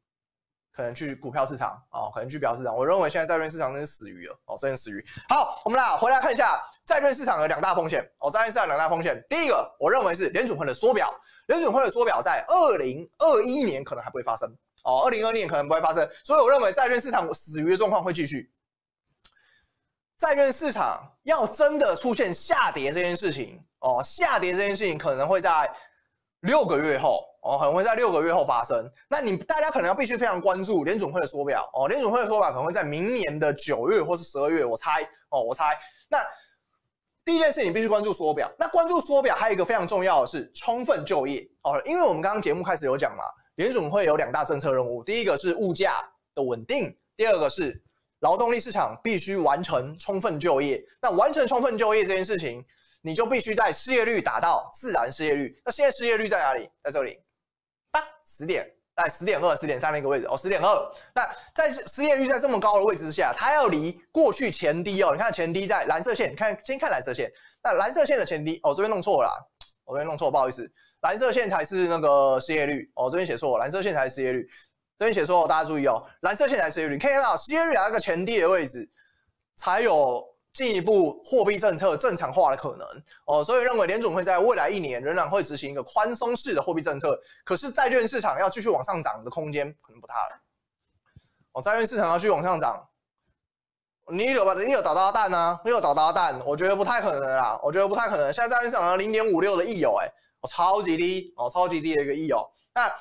[0.72, 5.06] 可能去股票市场哦，可能去表市场，我认为现在债券市场真是死鱼了哦，真是死鱼。
[5.28, 8.04] 好，我们来回来看一下债券市场的两大风险。
[8.20, 11.14] 哦，债券市场两大风险，第一个我认为是联储会的缩表，
[11.48, 14.50] 联储会的缩表在二零二一年可能还不会发生。
[14.84, 18.50] 哦，二零二二年可能不会发生，所以我认为债券市场死鱼的状况会继续。
[20.18, 25.70] 债券市场要真的出现下跌这件事情哦，下跌这件事情可能会在
[26.42, 28.90] 六个月后哦，可能会在六个月后发生。
[29.10, 35.78] 那你大家可能要必须非常关注联准会的缩表哦，联准会的缩表可能会在明年的九月或是十二月，我猜哦，我猜。
[36.10, 36.20] 那
[37.24, 38.52] 第一件事情必须关注缩表。
[38.58, 43.24] 那关注缩表还有一个非常重要的是充分就业哦，因为我们刚刚节目开始有讲嘛，
[43.56, 46.02] 联准会有两大政策任务，第一个是物价
[46.36, 47.84] 的稳定，第二个是。
[48.22, 52.62] 劳动力市场必须完成充分就业，那完成充分就业这件事情，
[53.02, 55.58] 你就必须在失业率达到自然失业率。
[55.64, 56.70] 那现在失业率在哪里？
[56.84, 57.18] 在这里，
[58.38, 60.92] 十点，在十点二、十点三那个位置哦，十点二。
[61.16, 67.32] 那在失业率在这么高的位置之下，它要离过去前低哦，你看前低在蓝色线，你看先看蓝色线，
[67.64, 69.36] 那蓝色线的前低哦，这边弄错了啦，
[69.86, 70.72] 我这边弄错，不好意思，
[71.02, 74.48] 蓝色线才是那个失业率哦，这边写错，蓝色线才是失业率。
[74.98, 78.86] 这边写错，大家注意哦，蓝色线才是失业率，可以看到失业率那个前低的位置，
[79.56, 80.22] 才有
[80.60, 82.86] 进一步货币政策正常化的可能
[83.24, 83.42] 哦。
[83.42, 90.42] 所以认为联准会在未来一年仍然会执行一个宽松式的货币政策，可是债券市场要继续往上涨的空间可能不大了。
[91.54, 92.86] 哦，债券市场要继续往上涨，
[94.10, 94.54] 你有吧？
[94.54, 95.58] 你有找到蛋呢？
[95.64, 96.38] 你有找到蛋？
[96.46, 98.34] 我觉得不太可能啦，我觉得不太可能。
[98.34, 102.46] 现在债券市场零点五六的溢油，哎，哦，超级低哦，超级低的一个溢友。
[102.76, 102.94] 那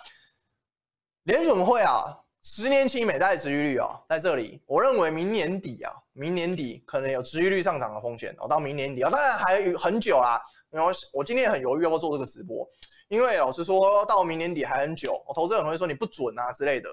[1.24, 2.16] 联准会啊，
[2.50, 8.48] 十年期美债殖利率哦，在这里，我认为明年底啊，明年底可能有殖利率上涨的风险哦。
[8.48, 10.42] 到明年底啊，当然还有很久啦。
[10.70, 12.66] 然后我今天也很犹豫要不要做这个直播，
[13.08, 16.88] 因为老实说到明年底还很久，我投资人会说你不准啊之类的，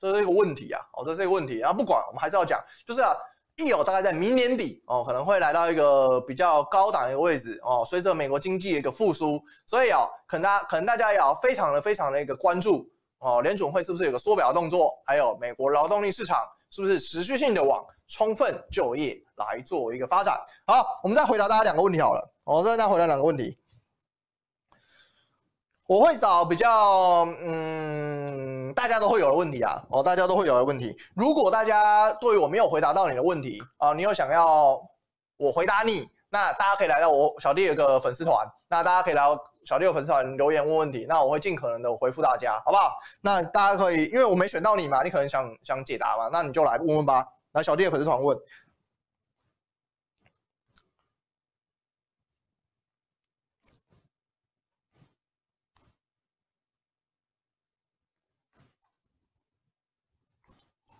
[0.00, 0.80] 这是一个问题啊。
[0.92, 1.72] 哦，这是一个问题啊。
[1.72, 3.12] 不管我们还是要讲，就是啊，
[3.56, 7.84] 一有大概在明年底哦，可能会来到一个比较高档的一个位置哦。
[7.84, 12.88] 随着美国经济的一个复苏，所以啊，可能大家可能大家也要非常的非常的一个关注。
[13.18, 14.96] 哦，联准会是不是有个缩表动作？
[15.04, 20.40] 还有美国劳动力市场是不是持续性的往充分就业来做一个发展？
[20.66, 22.32] 好，我们再回答大家两个问题好了。
[22.44, 23.58] 我再再回答两个问题。
[25.86, 29.82] 我会找比较嗯，大家都会有的问题啊。
[29.90, 30.94] 哦，大家都会有的问题。
[31.14, 34.80] 如果大家对我没有回答到你的问题啊，你有想要
[35.38, 39.38] 我回答你，那大家可以来到我小弟有个粉丝团，那大家可以来到。
[39.64, 42.96] 小弟有粉丝团留言问问题，那我会尽可能的回复大家，好不好？
[43.20, 47.26] 那大家可以，因为我没选到你嘛，你可能想想解答嘛，那你就来问问吧。
[47.52, 48.34] 来，小弟的粉丝团问。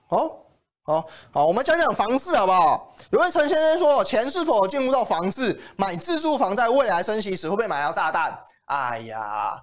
[0.09, 0.48] 好，
[0.89, 2.95] 好，好，我们讲讲房市好不好？
[3.11, 5.61] 有位陈先生说，钱是否进入到房市？
[5.77, 8.43] 买自住房在未来升息时会不会买到炸弹？
[8.65, 9.63] 哎呀，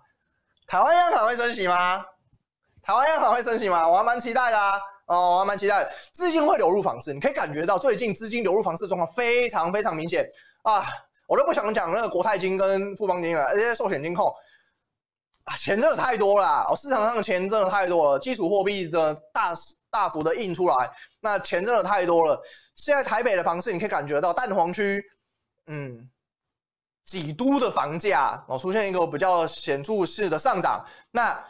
[0.68, 2.06] 台湾央行会升息吗？
[2.84, 3.90] 台湾央行会升息吗？
[3.90, 4.80] 我还蛮期待的啊！
[5.08, 5.90] 哦，我还蛮期待的。
[6.14, 10.30] 资金会流入房市，你可以感觉到最近资金流入房市状况非常非常明显
[10.62, 10.86] 啊！
[11.26, 14.32] 我都不想讲那个国泰金跟富邦金了，这些寿险金控
[15.46, 19.56] 啊，钱真的太多了哦，市场上的钱真的太多了，基础货币的大
[19.96, 20.92] 大幅的印出来，
[21.22, 22.44] 那钱真的太多了。
[22.76, 25.02] 现在台北的房市，你可以感觉到蛋黄区，
[25.68, 26.10] 嗯，
[27.06, 30.86] 几都的房价哦出现一个比较显著式的上涨。
[31.12, 31.42] 那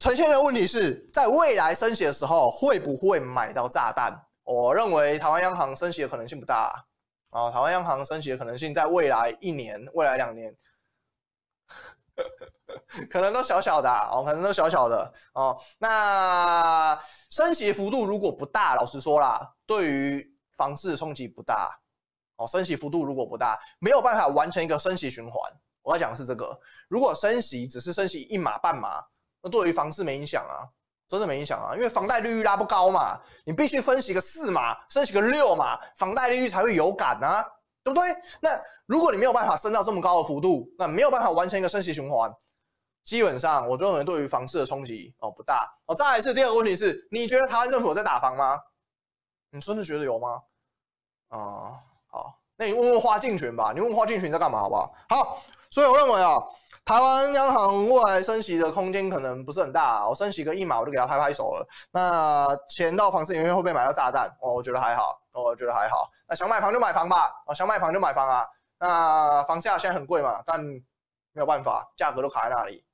[0.00, 4.20] 呈现的问题是在未来升息的时候，会不会买到炸弹？
[4.42, 6.72] 我认为台湾央行升息的可能性不大
[7.30, 10.52] 啊，台湾央行升息的可能性在未来一年、未来两年。
[13.10, 15.56] 可能都小小的哦，可能都小小的哦。
[15.78, 16.98] 那
[17.30, 21.78] 升息幅度如果不大，老实说啦，对于房市冲击不大
[22.36, 22.46] 哦。
[22.46, 25.34] 升息幅度如果不大，没有办法完成一个升息循环。
[25.82, 26.58] 我要讲的是这个，
[26.88, 29.02] 如果升息只是升息一码半码，
[29.42, 30.68] 那对于房市没影响啊，
[31.08, 37.42] 真的没影响啊，因为房贷利率拉不高嘛，你必须升息个四码，升息个六码，房贷利率才会有感啊，
[37.82, 38.14] 对不对？
[38.40, 38.50] 那
[38.84, 42.30] 如果你没有办法升到这么高的幅度，那没有办法完成一个升息循环。
[43.04, 45.94] 基本上，我认为对于房市的冲击哦不大哦。
[45.94, 48.58] 再来一次，第二个问题是，你觉得台湾政府在打房吗？
[49.50, 50.42] 你真的觉得有吗？
[51.28, 51.74] 啊、
[52.06, 54.94] 好，那你问问花敬群吧，你问花敬群在干嘛，好不好？
[55.08, 55.38] 好，
[55.70, 56.38] 所以我认为啊，
[56.84, 61.66] 台湾央行未来升息的空间可能不是很大，我升息个一码我就给他拍拍手了。
[61.92, 64.28] 那钱到房市里面会不会买到炸弹？
[64.40, 66.08] 哦，我觉得还好，我觉得还好。
[66.28, 68.46] 那想买房就买房吧，哦，想买房就买房啊。
[68.78, 70.60] 那房价现在很贵嘛，但
[71.32, 72.84] 没有办法，价格都卡在那里。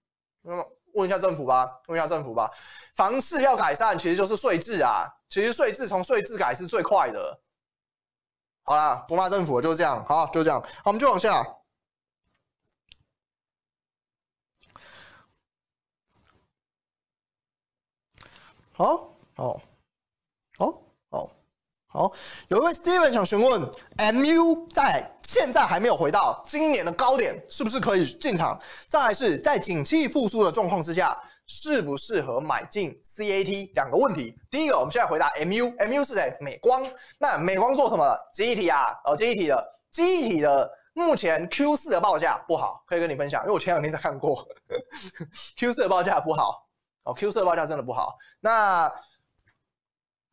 [0.47, 2.49] 那么问一下政府吧，问一下政府吧。
[2.95, 5.05] 房市要改善，其实就是税制啊。
[5.29, 7.41] 其实税制从税制改是最快的。
[8.63, 10.05] 好啦，不骂政府就这样。
[10.09, 10.61] 好，就这样。
[10.63, 11.43] 好，我们就往下。
[18.73, 19.61] 好，好。
[21.97, 22.13] 好，
[22.49, 23.67] 有一位 Steven 想询问
[23.97, 28.61] ，MU 在现在还没有回到今年的高点，是不是可以进场？
[28.87, 33.73] 再来是在景气复苏的状况之下，适不适合买进 CAT？
[33.75, 34.39] 两个问题。
[34.51, 36.37] 第一个，我们现在回答 MU，MU 是谁？
[36.39, 36.87] 美光。
[37.17, 38.15] 那美光做什么？
[38.35, 44.47] 记忆体啊，哦，记忆体的，记忆体的，目前 Q 四的报价不好，可以跟你分享，因为我前两天才看过，
[45.57, 46.69] Q 四的报价不好，
[47.05, 48.19] 哦，Q 四的报价真的不好。
[48.41, 48.93] 那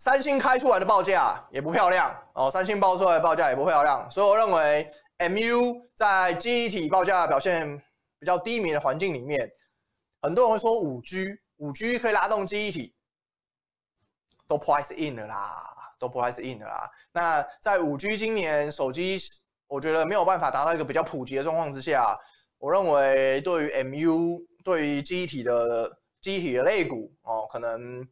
[0.03, 7.81] 三星开出来的报价也不漂亮哦，三星报出来的报价也不漂亮，所以我认为 MU 在记忆体报价表现
[8.19, 9.49] 比较低迷的环境里面，
[10.21, 12.93] 很多人会说五 G 五 G 可以拉动记忆体，
[14.45, 15.63] 都 price in 了啦，
[15.97, 16.91] 都 price in 了啦。
[17.13, 19.17] 那在五 G 今年手机
[19.67, 22.13] 我觉得没有办法达到一个比较普及的状况之下，
[22.57, 28.05] 我认为对于 MU 对于记忆体的记忆体的类股哦，可能。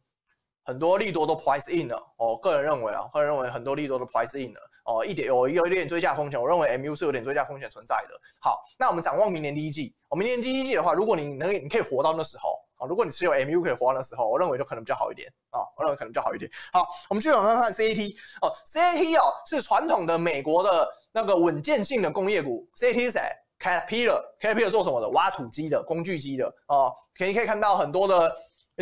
[0.64, 8.14] 很多利多都 price in 了，我个人认为啊，个人认为很多利多都 price in 了，哦，一点有有一点追价风险，我认为 MU 是有点追价风险存在的。
[8.40, 16.48] 好，那我们展望明年第一季，我明年第一季的话，如果你能你可以活到那时候，啊，如果你持有 MU 可以活到那时候，我认为就可能比较好一点，啊，我认为可能比较好一点。
[16.72, 23.20] 好，我们继续往下看 CAT，哦，CAT 哦是传统的美国的那个稳健性的工业股，CAT 是谁
[23.58, 25.08] ？Caterpillar，Caterpillar 做什么的？
[25.10, 28.32] 挖土机的，工具机的，哦，可以可以看到很多的。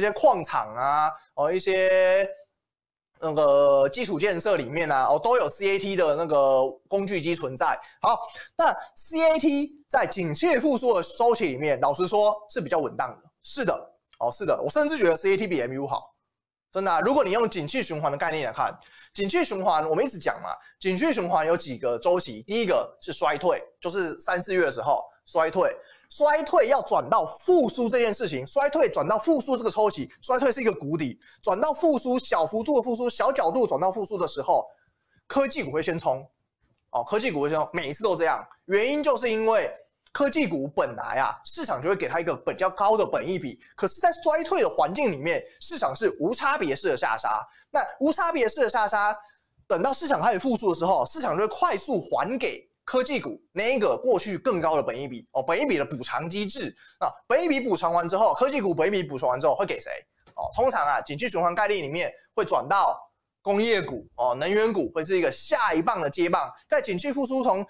[0.01, 2.27] 一些矿场啊，哦，一些
[3.21, 7.79] 那个基础建设里面啊，哦，都有 CAT 的那个工具机存在。
[8.01, 8.19] 好，
[8.57, 13.31] 那 CAT 在景气复苏的周期里面，老实说是比较稳当的。
[13.43, 13.75] 是的，
[14.19, 16.15] 哦，是的，我甚至觉得 CAT 比 MU 好，
[16.73, 17.01] 真的。
[17.03, 18.75] 如果你用景气循环的概念来看，
[19.13, 25.77] 景气循环我们一直讲嘛，景气循环有几个周期，第一个是衰退，就是三四月的时候衰退。
[26.11, 34.67] 衰退要转到复苏这件事情，衰退转到复苏这个周期，衰退是一个谷底，转到复苏小幅度的复苏，小角度转到复苏的时候，
[35.29, 36.29] 科技股会先冲，
[36.91, 39.73] 哦，科技股会先冲，每一次都这样，原因就是因为
[40.13, 47.41] 科技股本来啊，市场就会给它一个比较高的本益比，可是，在衰退的环境里面，市场是无差别式的下杀，
[47.71, 49.17] 那无差别式的下杀，
[49.69, 52.69] 等到市场开始复苏的时候，市场就会快速还给。
[52.85, 59.91] 科技股那一个过去更高的本益比哦，本益比的补偿机制啊，本益比补偿完之后，科技股本益比补偿完之后会给谁？
[60.35, 62.99] 哦，通常啊，景气循环概念里面会转到
[63.43, 67.65] 工业股哦，能源股会是一个下一棒的接棒，在景气复苏从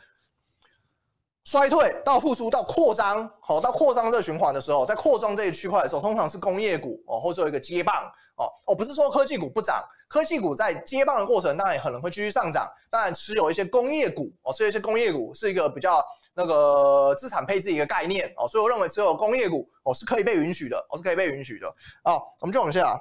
[1.45, 9.85] 衰退到复苏到扩张，好到扩张这个循环的时候，在扩张这一区块的时候，通常是工业股哦，或者一个接棒哦，哦，不是说科技股不涨。
[10.11, 12.69] 科技股在接棒的过程，当然也可能会继续上涨。
[12.91, 16.05] 当然，持有一些工业股哦，持有一些工业股是一个比较
[16.35, 21.73] 那个资产配置一个概念哦，所以我认为持有工业股哦是可以被允许的，哦是可以被允许的。
[22.03, 23.01] 好，我们就往下。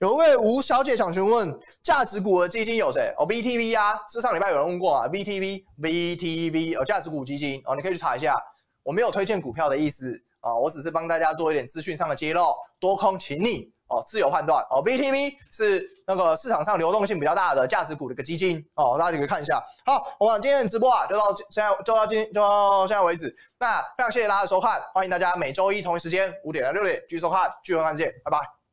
[0.00, 3.14] 有一位吴小姐想询问，价值股的基金有谁？
[3.18, 8.34] 哦，BTV 啊，是上礼拜有人问过啊，BTV，BTV 哦，价值股基金哦，你可以去查一下。
[8.82, 12.54] 我没有推荐股票的意思啊，我只是帮大家做一点资讯上的揭露。
[12.80, 14.82] 多空请你哦，自由判断哦。
[14.82, 19.62] BTV 是那个市场上流动性比较大的价值股的一个基金哦，大家可以看一下。
[19.86, 23.34] 好，我们今天的直播啊，就到现在，就到今，就到现在为止。
[23.58, 28.63] 那非常谢谢大家的收看，欢迎大家每周一同一时间五点到六点继续收看《巨亨看见》，拜拜。